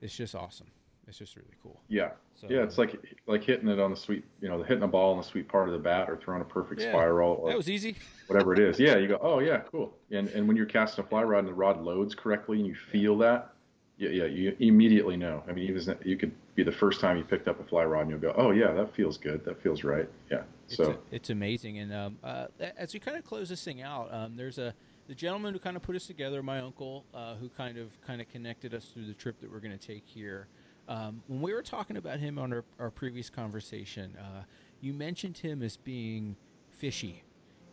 [0.00, 0.68] it's just awesome.
[1.06, 1.80] It's just really cool.
[1.88, 2.62] Yeah, So, yeah.
[2.62, 2.96] It's like
[3.26, 5.68] like hitting it on the sweet, you know, hitting a ball on the sweet part
[5.68, 7.96] of the bat, or throwing a perfect Yeah, spiral, or That was easy.
[8.26, 8.78] whatever it is.
[8.80, 9.94] Yeah, you go, oh yeah, cool.
[10.10, 12.74] And and when you're casting a fly rod and the rod loads correctly and you
[12.74, 13.52] feel that,
[13.98, 15.42] yeah, yeah, you immediately know.
[15.48, 18.02] I mean, even you could be the first time you picked up a fly rod
[18.02, 19.44] and you'll go, oh yeah, that feels good.
[19.44, 20.08] That feels right.
[20.30, 20.42] Yeah.
[20.66, 21.78] It's, So a- it's amazing.
[21.78, 22.46] And um, uh,
[22.76, 24.74] as we kind of close this thing out, um, there's a
[25.06, 28.22] the gentleman who kind of put us together, my uncle, uh, who kind of kind
[28.22, 30.48] of connected us through the trip that we're going to take here.
[30.88, 34.42] Um, when we were talking about him on our, our previous conversation, uh,
[34.80, 36.36] you mentioned him as being
[36.70, 37.22] fishy,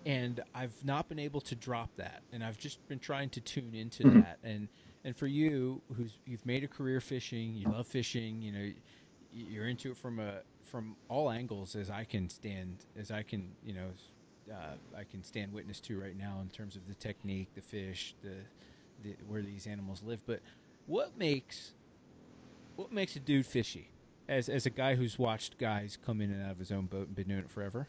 [0.05, 3.73] and I've not been able to drop that, and I've just been trying to tune
[3.75, 4.13] into Mhm.
[4.13, 4.39] that.
[4.43, 4.69] And
[5.03, 8.71] and for you, who's you've made a career fishing, you love fishing, you know,
[9.33, 13.55] you're into it from a from all angles as I can stand as I can
[13.63, 13.89] you know
[14.51, 18.15] uh, I can stand witness to right now in terms of the technique, the fish,
[18.23, 18.35] the,
[19.03, 20.19] the where these animals live.
[20.25, 20.41] But
[20.87, 21.73] what makes
[22.75, 23.89] what makes a dude fishy?
[24.27, 27.07] As as a guy who's watched guys come in and out of his own boat
[27.07, 27.87] and been doing it forever.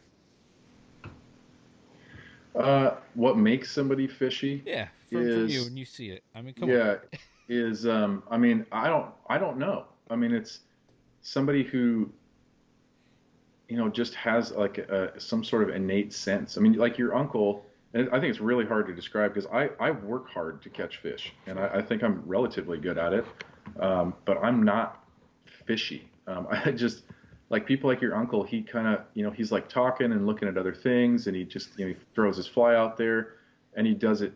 [2.55, 4.62] uh, what makes somebody fishy?
[4.66, 6.22] Yeah, from, from Is- you when you see it.
[6.35, 7.18] I mean, come yeah, on.
[7.49, 9.85] is um, I mean, I don't, I don't know.
[10.11, 10.61] I mean, it's
[11.22, 12.11] somebody who,
[13.68, 16.59] you know, just has like a, some sort of innate sense.
[16.59, 17.64] I mean, like your uncle,
[17.95, 20.99] and I think it's really hard to describe because I, I work hard to catch
[20.99, 23.24] fish, and I, I think I'm relatively good at it,
[23.81, 25.05] um, but I'm not
[25.67, 26.09] fishy.
[26.27, 27.05] Um, I just
[27.51, 28.43] like people like your uncle.
[28.43, 31.45] He kind of, you know, he's like talking and looking at other things, and he
[31.45, 33.35] just, you know, he throws his fly out there,
[33.75, 34.33] and he does it,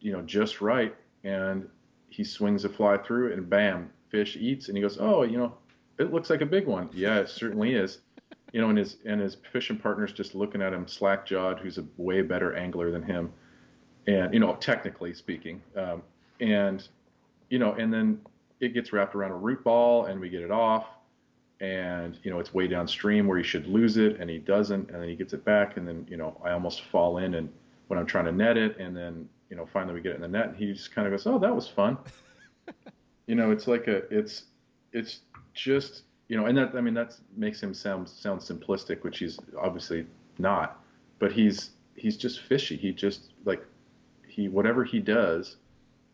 [0.00, 0.94] you know, just right,
[1.24, 1.68] and
[2.10, 5.54] he swings a fly through and bam, fish eats, and he goes, oh, you know,
[5.98, 6.88] it looks like a big one.
[6.92, 7.98] Yeah, it certainly is.
[8.52, 11.76] You know, and his and his fishing partner's just looking at him slack jawed, who's
[11.76, 13.30] a way better angler than him,
[14.06, 16.02] and you know, technically speaking, um,
[16.40, 16.88] and
[17.50, 18.18] you know, and then
[18.60, 20.86] it gets wrapped around a root ball, and we get it off,
[21.60, 25.02] and you know, it's way downstream where he should lose it, and he doesn't, and
[25.02, 27.48] then he gets it back, and then you know, I almost fall in, and
[27.88, 30.20] when I'm trying to net it, and then you know, finally we get it in
[30.22, 31.96] the net, and he just kind of goes, oh, that was fun.
[33.26, 34.44] you know, it's like a, it's,
[34.92, 35.20] it's
[35.54, 39.38] just, you know, and that, I mean, that makes him sound sound simplistic, which he's
[39.58, 40.06] obviously
[40.38, 40.82] not,
[41.18, 42.76] but he's he's just fishy.
[42.76, 43.64] He just like
[44.26, 45.56] he whatever he does,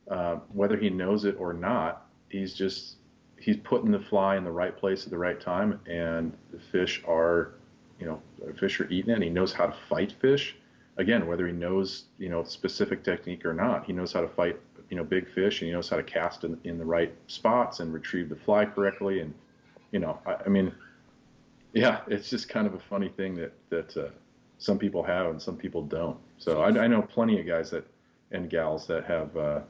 [0.08, 2.03] uh, whether he knows it or not,
[2.34, 2.96] he's just
[3.38, 7.02] he's putting the fly in the right place at the right time, and the fish
[7.06, 7.54] are,
[8.00, 8.20] you know,
[8.58, 9.14] fish are eating it.
[9.14, 10.56] And he knows how to fight fish.
[10.96, 14.58] Again, whether he knows you know specific technique or not, he knows how to fight
[14.90, 17.80] you know big fish, and he knows how to cast in, in the right spots
[17.80, 19.20] and retrieve the fly correctly.
[19.20, 19.32] And
[19.92, 20.72] you know, I, I mean,
[21.72, 24.10] yeah, it's just kind of a funny thing that that uh,
[24.58, 26.18] some people have and some people don't.
[26.38, 27.86] So I, I know plenty of guys that
[28.30, 29.60] and gals that have uh,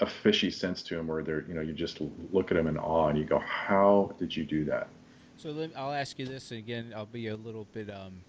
[0.00, 2.00] a fishy sense to them, where they're you know you just
[2.32, 4.88] look at them in awe and you go, how did you do that?
[5.36, 6.92] So let, I'll ask you this and again.
[6.94, 7.90] I'll be a little bit.
[7.90, 8.22] Um,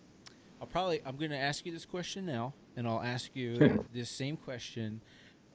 [0.60, 1.02] I'll probably.
[1.06, 5.02] I'm going to ask you this question now, and I'll ask you this same question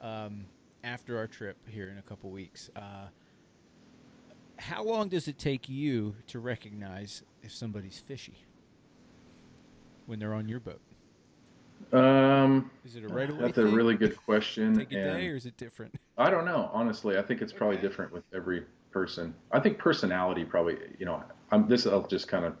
[0.01, 0.45] um,
[0.83, 2.69] after our trip here in a couple weeks.
[2.75, 3.07] Uh,
[4.57, 8.45] how long does it take you to recognize if somebody's fishy
[10.05, 10.81] when they're on your boat?
[11.91, 13.41] Um, Is it a right away?
[13.41, 14.77] that's a really good question.
[14.77, 15.93] take a and day, or is it different?
[16.17, 17.17] I don't know, honestly.
[17.17, 17.87] I think it's probably Okay.
[17.87, 19.33] different with every person.
[19.51, 21.85] I think personality probably, you know, I'm this.
[21.87, 22.55] I'll just kind of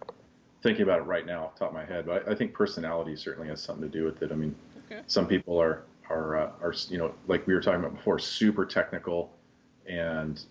[0.63, 2.53] thinking about it right now off the top of my head, but I, I think
[2.53, 4.31] personality certainly has something to do with it.
[4.31, 4.55] I mean,
[4.85, 5.01] Okay.
[5.07, 8.65] some people are are uh, are you know like we were talking about before, super
[8.65, 9.31] technical,
[9.87, 10.41] and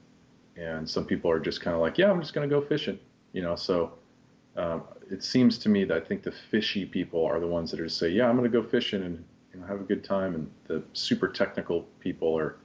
[0.56, 2.98] and some people are just kind of like, yeah, I'm just going to go fishing,
[3.32, 3.56] you know.
[3.56, 3.92] So
[4.56, 7.80] um, it seems to me that I think the fishy people are the ones that
[7.80, 10.34] are say, yeah, I'm going to go fishing and you know, have a good time,
[10.34, 12.56] and the super technical people are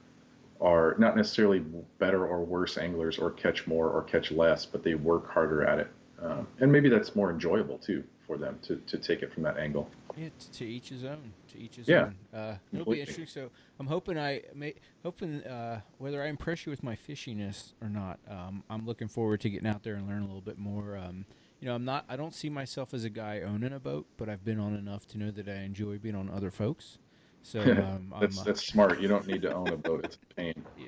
[0.58, 1.58] are not necessarily
[1.98, 5.78] better or worse anglers or catch more or catch less, but they work harder at
[5.78, 5.88] it,
[6.22, 9.56] um, and maybe that's more enjoyable too for them to, to take it from that
[9.56, 9.88] angle.
[10.16, 11.32] Yeah, to, to each his own.
[11.52, 12.16] To each his Yeah, own.
[12.34, 13.26] Uh, it'll be interesting.
[13.26, 17.88] So I'm hoping I may hoping uh, whether I impress you with my fishiness or
[17.88, 18.18] not.
[18.28, 20.96] Um, I'm looking forward to getting out there and learn a little bit more.
[20.96, 21.26] Um,
[21.60, 22.04] you know, I'm not.
[22.08, 25.06] I don't see myself as a guy owning a boat, but I've been on enough
[25.08, 26.98] to know that I enjoy being on other folks.
[27.42, 29.00] So um, that's I'm, uh, that's smart.
[29.00, 30.54] You don't need to own a boat; it's a pain.
[30.78, 30.86] yeah.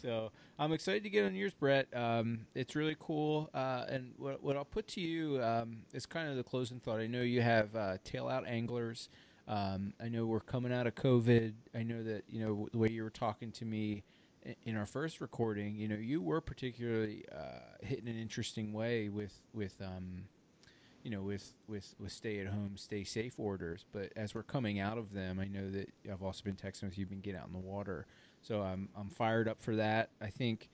[0.00, 1.88] So I'm excited to get on yours, Brett.
[1.94, 3.50] Um, it's really cool.
[3.52, 7.00] Uh, and what, what I'll put to you um, is kind of the closing thought.
[7.00, 9.10] I know you have uh, tail out anglers.
[9.46, 11.52] Um, I know we're coming out of COVID.
[11.74, 14.04] I know that you know the way you were talking to me
[14.64, 15.76] in our first recording.
[15.76, 20.24] You know, you were particularly uh, in an interesting way with with um,
[21.02, 23.84] you know, with with with stay at home, stay safe orders.
[23.92, 26.98] But as we're coming out of them, I know that I've also been texting with
[26.98, 28.06] you, been get out in the water.
[28.42, 30.10] So I'm I'm fired up for that.
[30.20, 30.68] I think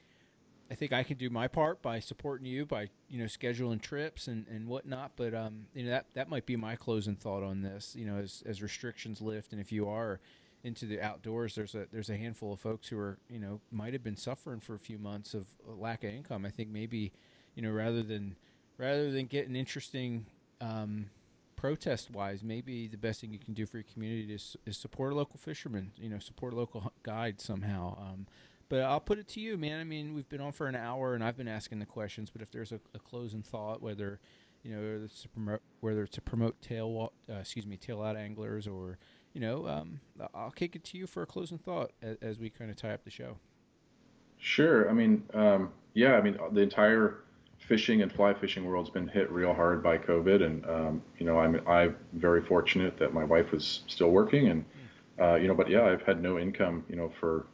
[0.70, 4.26] I think I can do my part by supporting you by you know scheduling trips
[4.26, 5.12] and, and whatnot.
[5.16, 7.94] But um, you know that that might be my closing thought on this.
[7.96, 10.20] You know, as as restrictions lift, and if you are
[10.66, 13.92] into the outdoors, there's a there's a handful of folks who are you know might
[13.92, 16.44] have been suffering for a few months of lack of income.
[16.44, 17.12] I think maybe
[17.54, 18.36] you know rather than
[18.76, 20.26] rather than getting interesting
[20.60, 21.06] um,
[21.54, 25.12] protest wise, maybe the best thing you can do for your community is, is support
[25.12, 25.92] a local fisherman.
[25.96, 27.96] You know, support a local guide somehow.
[27.98, 28.26] Um,
[28.68, 29.80] but I'll put it to you, man.
[29.80, 32.30] I mean, we've been on for an hour, and I've been asking the questions.
[32.30, 34.18] But if there's a, a closing thought, whether
[34.64, 38.02] you know whether it's to promote, whether it's to promote tail, uh, excuse me, tail
[38.02, 38.98] out anglers, or
[39.36, 40.00] you know, um,
[40.34, 42.94] I'll kick it to you for a closing thought as, as we kind of tie
[42.94, 43.36] up the show.
[44.38, 44.88] Sure.
[44.88, 46.14] I mean, um, yeah.
[46.14, 47.18] I mean, the entire
[47.58, 51.38] fishing and fly fishing world's been hit real hard by COVID, and um, you know,
[51.38, 54.64] I'm I'm very fortunate that my wife was still working, and
[55.20, 57.44] uh, you know, but yeah, I've had no income, you know, for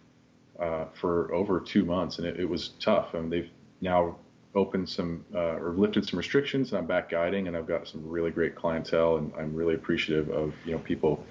[0.61, 3.14] uh, for over two months, and it, it was tough.
[3.14, 4.18] And they've now
[4.55, 8.09] opened some uh, or lifted some restrictions, and I'm back guiding, and I've got some
[8.09, 11.24] really great clientele, and I'm really appreciative of you know people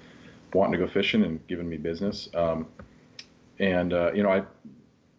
[0.54, 2.28] wanting to go fishing and giving me business.
[2.34, 2.66] Um,
[3.58, 4.42] and uh, you know, I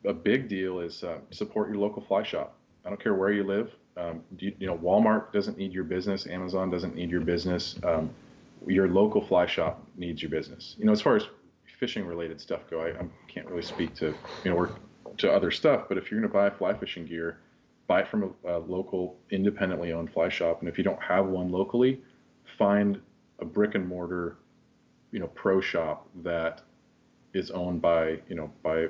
[0.05, 2.57] a big deal is uh, support your local fly shop.
[2.85, 3.71] I don't care where you live.
[3.95, 6.27] Um, you, you, know, Walmart doesn't need your business.
[6.27, 7.75] Amazon doesn't need your business.
[7.83, 8.09] Um,
[8.67, 10.75] your local fly shop needs your business.
[10.77, 11.23] You know, as far as
[11.79, 14.13] fishing related stuff go, I, I can't really speak to
[14.43, 14.69] you know
[15.17, 15.85] to other stuff.
[15.87, 17.39] But if you're going to buy fly fishing gear,
[17.87, 20.59] buy it from a, a local independently owned fly shop.
[20.61, 22.01] And if you don't have one locally,
[22.57, 22.99] find
[23.39, 24.37] a brick and mortar,
[25.13, 26.61] you know, pro shop that
[27.33, 28.87] is owned by you know by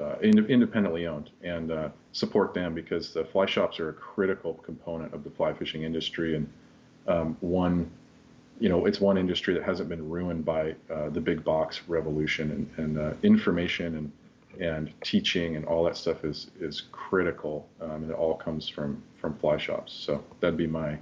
[0.00, 4.54] uh, ind- independently owned and uh, support them because the fly shops are a critical
[4.54, 6.48] component of the fly fishing industry and
[7.08, 7.90] um, one
[8.60, 12.50] you know, it's one industry that hasn't been ruined by uh, the big box revolution
[12.76, 14.12] and, and uh, information and
[14.60, 19.02] and teaching and all that stuff is is critical, um, and it all comes from
[19.20, 19.92] from fly shops.
[19.92, 20.96] So that'd be my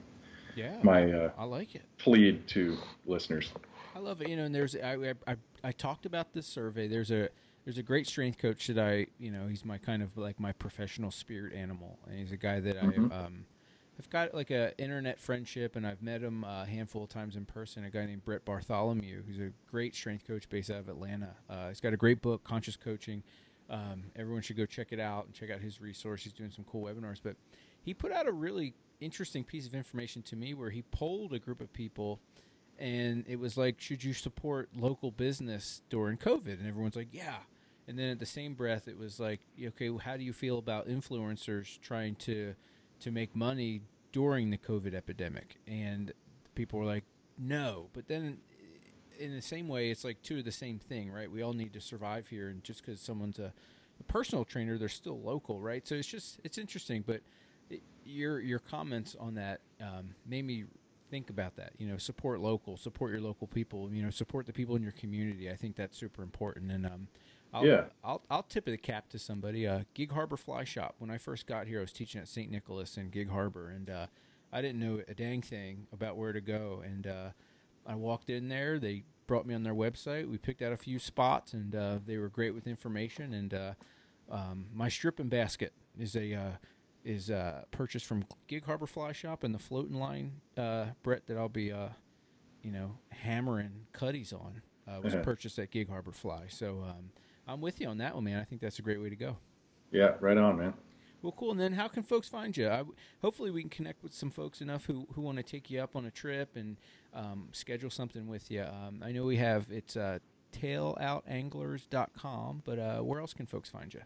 [0.56, 3.52] yeah my uh, I like it plead to listeners.
[3.94, 4.28] I love it.
[4.28, 6.88] You know, and there's I, I I talked about this survey.
[6.88, 7.28] There's a
[7.64, 10.52] there's a great strength coach that I you know he's my kind of like my
[10.52, 13.12] professional spirit animal, and he's a guy that mm-hmm.
[13.12, 13.44] I um
[13.98, 17.44] I've got like a internet friendship, and I've met him a handful of times in
[17.44, 17.84] person.
[17.84, 21.34] A guy named Brett Bartholomew, who's a great strength coach based out of Atlanta.
[21.48, 23.22] Uh, he's got a great book, Conscious Coaching.
[23.70, 26.24] Um, everyone should go check it out and check out his resource.
[26.24, 27.36] He's doing some cool webinars, but
[27.82, 31.38] he put out a really interesting piece of information to me where he polled a
[31.38, 32.20] group of people,
[32.78, 36.58] and it was like, should you support local business during COVID?
[36.58, 37.38] And everyone's like, yeah.
[37.88, 40.88] And then at the same breath, it was like, okay, how do you feel about
[40.88, 42.54] influencers trying to
[43.00, 45.56] to make money during the COVID epidemic.
[45.66, 46.12] And
[46.54, 47.04] people were like,
[47.38, 47.88] no.
[47.92, 48.38] But then
[49.18, 51.30] in the same way, it's like two of the same thing, right?
[51.30, 52.48] We all need to survive here.
[52.48, 53.52] And just because someone's a,
[54.00, 55.86] a, personal trainer, they're still local, right?
[55.86, 57.02] So it's just, it's interesting.
[57.04, 57.22] But
[57.70, 60.64] it, your, your comments on that um, made me
[61.12, 61.74] think about that.
[61.76, 64.92] You know, support local, support your local people, you know, support the people in your
[64.92, 65.50] community.
[65.50, 66.72] I think that's super important.
[66.72, 67.08] And, um,
[67.52, 67.84] I'll, yeah.
[68.02, 69.66] I'll, I'll tip of the cap to somebody.
[69.66, 70.94] Uh, Gig Harbor Fly Shop.
[70.98, 72.50] When I first got here, I was teaching at St.
[72.50, 74.06] Nicholas in Gig Harbor, and uh,
[74.50, 76.82] I didn't know a dang thing about where to go.
[76.82, 77.28] And uh,
[77.86, 78.78] I walked in there.
[78.78, 80.30] They brought me on their website.
[80.30, 83.34] We picked out a few spots, and uh, they were great with information.
[83.34, 83.72] And uh,
[84.30, 86.58] um, my stripping basket is a
[87.06, 87.30] uh, is
[87.70, 90.32] purchased from Gig Harbor Fly Shop, and the floating line,
[91.02, 91.72] Brett, that I'll be
[92.62, 94.62] you know hammering cutties on.
[95.02, 95.22] was uh-huh.
[95.22, 96.44] purchased at Gig Harbor Fly.
[96.48, 97.10] So um,
[97.46, 98.40] I'm with you on that one, man.
[98.40, 99.36] I think that's a great way to go.
[99.90, 100.74] Yeah, right on, man.
[101.22, 101.52] Well, cool.
[101.52, 102.68] And then how can folks find you?
[102.68, 102.82] I,
[103.20, 105.94] hopefully, we can connect with some folks enough who, who want to take you up
[105.94, 106.76] on a trip and
[107.14, 108.62] um, schedule something with you.
[108.62, 110.18] Um, I know we have it's uh,
[110.52, 114.00] tailoutanglers.com, but uh, where else can folks find you?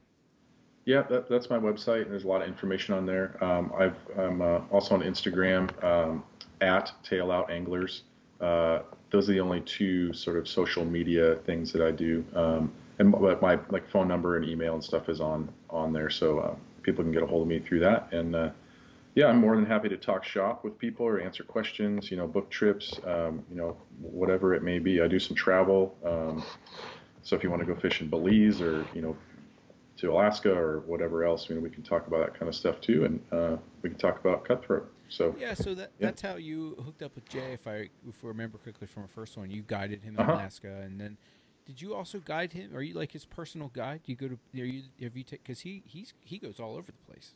[0.86, 3.36] Yeah, that, that's my website, and there's a lot of information on there.
[3.42, 3.90] Um, i
[4.22, 6.22] am uh, also on Instagram um,
[6.60, 8.02] at tailoutanglers.
[8.40, 8.80] Uh,
[9.10, 12.24] those are the only two sort of social media things that I do.
[12.36, 16.38] Um, and my like phone number and email and stuff is on on there, so
[16.38, 18.12] uh, people can get a hold of me through that.
[18.12, 18.50] And uh,
[19.16, 22.12] yeah, I'm more than happy to talk shop with people or answer questions.
[22.12, 22.98] You know, book trips.
[23.04, 25.00] Um, you know, whatever it may be.
[25.02, 25.96] I do some travel.
[26.04, 26.44] Um,
[27.22, 29.16] so if you want to go fish in Belize or you know
[29.98, 32.81] to Alaska or whatever else, you know, we can talk about that kind of stuff
[32.81, 34.93] too, and uh, we can talk about cutthroat.
[35.09, 36.06] So yeah, so that yeah.
[36.06, 39.09] that's how you hooked up with Jay, if I if I remember correctly from the
[39.09, 39.51] first one.
[39.51, 40.32] You guided him in uh-huh.
[40.32, 41.16] Alaska, and then
[41.64, 42.74] did you also guide him?
[42.74, 44.01] Are you like his personal guide?
[44.05, 44.35] Do you go to?
[44.60, 45.43] Are you have you take?
[45.43, 47.32] Because he he's he goes all over the place.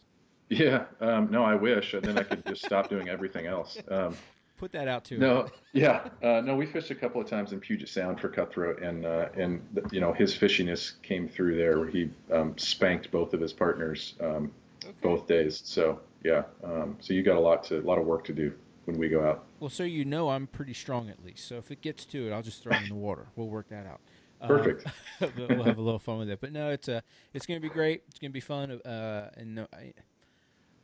[0.48, 0.84] Yeah.
[1.00, 3.78] Um, no, I wish, and then I could just stop doing everything else.
[3.88, 4.16] Um,
[4.60, 5.16] Put that out too.
[5.16, 5.48] No.
[5.72, 6.06] Yeah.
[6.22, 9.30] Uh, no, we fished a couple of times in Puget Sound for cutthroat, and uh,
[9.34, 13.54] and you know his fishiness came through there, where he um, spanked both of his
[13.54, 14.52] partners um,
[14.84, 14.92] okay.
[15.00, 15.62] both days.
[15.64, 18.52] So yeah, um, so you got a lot to a lot of work to do
[18.84, 19.46] when we go out.
[19.60, 21.48] Well, so you know I'm pretty strong at least.
[21.48, 23.28] So if it gets to it, I'll just throw it in the water.
[23.36, 24.00] We'll work that out.
[24.46, 24.86] Perfect.
[25.22, 26.38] Um, we'll have a little fun with it.
[26.38, 27.00] But no, it's uh,
[27.32, 28.02] it's gonna be great.
[28.08, 28.72] It's gonna be fun.
[28.72, 29.94] Uh, and no, I,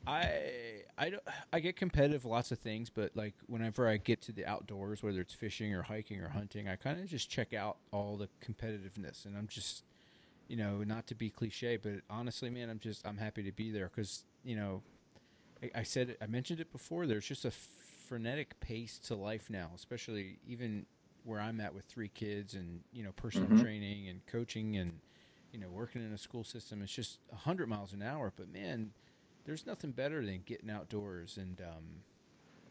[0.07, 1.23] I, I don't.
[1.53, 5.21] I get competitive lots of things, but like whenever I get to the outdoors, whether
[5.21, 9.27] it's fishing or hiking or hunting, I kind of just check out all the competitiveness,
[9.27, 9.83] and I'm just,
[10.49, 13.71] you know, not to be cliche, but honestly, man, I'm just I'm happy to be
[13.71, 14.83] there because you know,
[15.63, 17.07] I, I said it, I mentioned it before.
[17.07, 17.51] There's just a
[18.09, 20.87] frenetic pace to life now, especially even
[21.25, 23.61] where I'm at with three kids and you know personal mm-hmm.
[23.61, 25.01] training and coaching and
[25.53, 26.81] you know working in a school system.
[26.83, 28.93] It's just hundred miles an hour, but man,
[29.47, 32.03] there's nothing better than getting outdoors and um,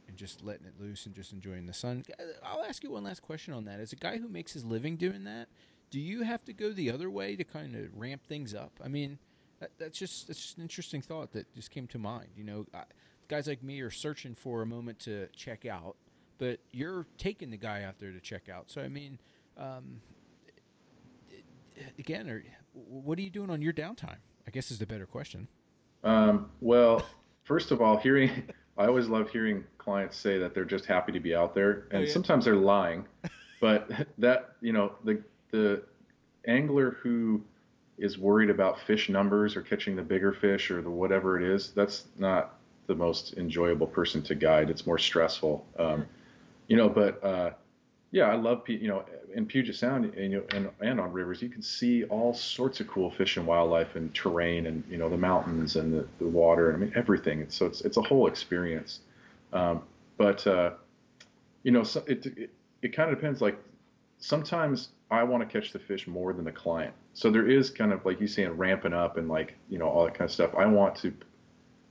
[0.08, 2.04] and just letting it loose and just enjoying the sun.
[2.44, 3.80] I'll ask you one last question on that.
[3.80, 5.48] As a guy who makes his living doing that,
[5.90, 8.72] do you have to go the other way to kind of ramp things up?
[8.84, 9.18] I mean,
[9.60, 12.28] that, that's just that's just an interesting thought that just came to mind.
[12.36, 12.84] You know, I,
[13.28, 15.96] guys like me are searching for a moment to check out
[16.38, 18.70] but you're taking the guy out there to check out.
[18.70, 19.20] So I mean,
[19.58, 20.02] um,
[21.98, 22.44] again, or
[22.74, 24.18] what are you doing on your downtime?
[24.48, 25.48] I guess is the better question.
[26.06, 27.06] Um, well,
[27.44, 28.32] first of all, hearing
[28.78, 32.04] I always love hearing clients say that they're just happy to be out there, and
[32.04, 32.12] oh, yeah.
[32.14, 33.06] sometimes they're lying.
[33.62, 35.22] but that you know the
[35.52, 35.82] the
[36.48, 37.42] angler who
[37.98, 41.72] is worried about fish numbers or catching the bigger fish or the whatever it is,
[41.72, 42.58] that's not
[42.88, 44.70] the most enjoyable person to guide.
[44.70, 45.66] It's more stressful.
[45.80, 46.06] Um,
[46.68, 47.52] you know, but uh,
[48.16, 51.42] yeah, I love you know in Puget Sound and, you know, and and on rivers
[51.42, 55.10] you can see all sorts of cool fish and wildlife and terrain and you know
[55.10, 57.42] the mountains and the, the water and I mean everything.
[57.42, 59.02] It's, so it's it's a whole experience.
[59.52, 59.84] Um,
[60.16, 60.72] but uh,
[61.64, 62.52] you know, so it, it
[62.82, 63.42] it kind of depends.
[63.42, 63.58] Like
[64.18, 66.94] sometimes I want to catch the fish more than the client.
[67.14, 70.06] So there is kind of like you saying ramping up and like you know all
[70.06, 70.52] that kind of stuff.
[70.58, 71.14] I want to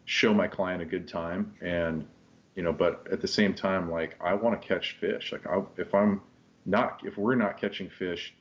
[0.06, 2.06] show my client a good time and
[2.54, 5.32] you know, but at the same time, like I want to catch fish.
[5.32, 6.20] Like I, if I'm
[6.66, 8.34] not, if we're not catching fish,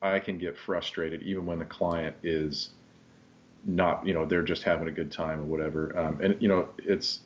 [0.00, 2.70] I can get frustrated even when the client is
[3.64, 5.96] not, you know, they're just having a good time or whatever.
[5.98, 7.20] Um, and you know, it's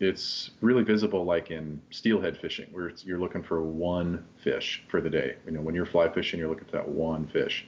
[0.00, 5.10] it's really visible like in steelhead fishing where you're looking for one fish for the
[5.10, 5.36] day.
[5.46, 7.66] You know, when you're fly fishing, you're looking for that one fish,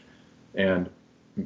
[0.55, 0.91] and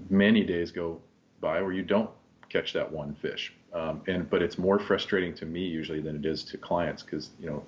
[0.09, 1.01] many days go
[1.41, 2.11] by where you don't
[2.49, 3.53] catch that one fish.
[3.77, 7.31] Um, and but it's more frustrating to me usually than it is to clients because
[7.39, 7.63] you know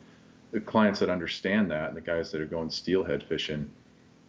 [0.52, 3.70] the clients that understand that and the guys that are going steelhead fishing,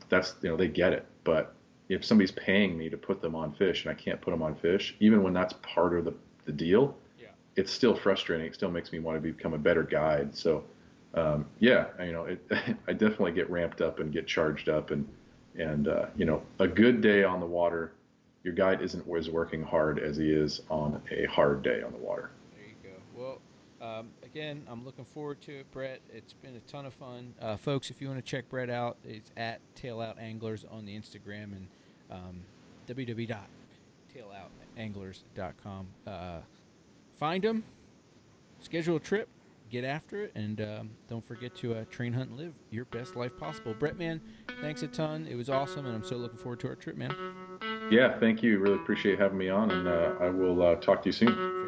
[0.10, 1.06] that's you know they get it.
[1.24, 1.54] But
[1.88, 4.56] if somebody's paying me to put them on fish and I can't put them on
[4.56, 7.28] fish, even when that's part of the the deal, yeah.
[7.56, 8.48] it's still frustrating.
[8.48, 10.36] It still makes me want to become a better guide.
[10.36, 10.66] So
[11.14, 12.46] um, yeah, you know, it,
[12.90, 15.08] I definitely get ramped up and get charged up and
[15.58, 17.94] and uh, you know a good day on the water
[18.44, 21.98] your guide isn't as working hard as he is on a hard day on the
[21.98, 22.30] water.
[22.56, 22.92] There you go.
[23.16, 23.42] Well,
[23.82, 26.02] um, again, I'm looking forward to it, Brett.
[26.14, 27.90] It's been a ton of fun, uh, folks.
[27.90, 31.56] If you want to check Brett out, it's at Tail Out Anglers on the Instagram
[31.56, 31.68] and
[32.12, 32.42] um,
[32.88, 35.88] www.tailoutanglers.com.
[36.06, 36.40] Uh,
[37.18, 37.64] find him,
[38.62, 39.28] schedule a trip,
[39.70, 43.16] get after it, and um, don't forget to uh, train, hunt, and live your best
[43.16, 43.74] life possible.
[43.74, 44.20] Brett, man,
[44.62, 45.26] thanks a ton.
[45.30, 47.16] It was awesome, and I'm so looking forward to our trip, man.
[47.92, 48.60] Yeah, thank you.
[48.60, 51.59] Really appreciate having me on, and uh, I will uh, talk to you soon.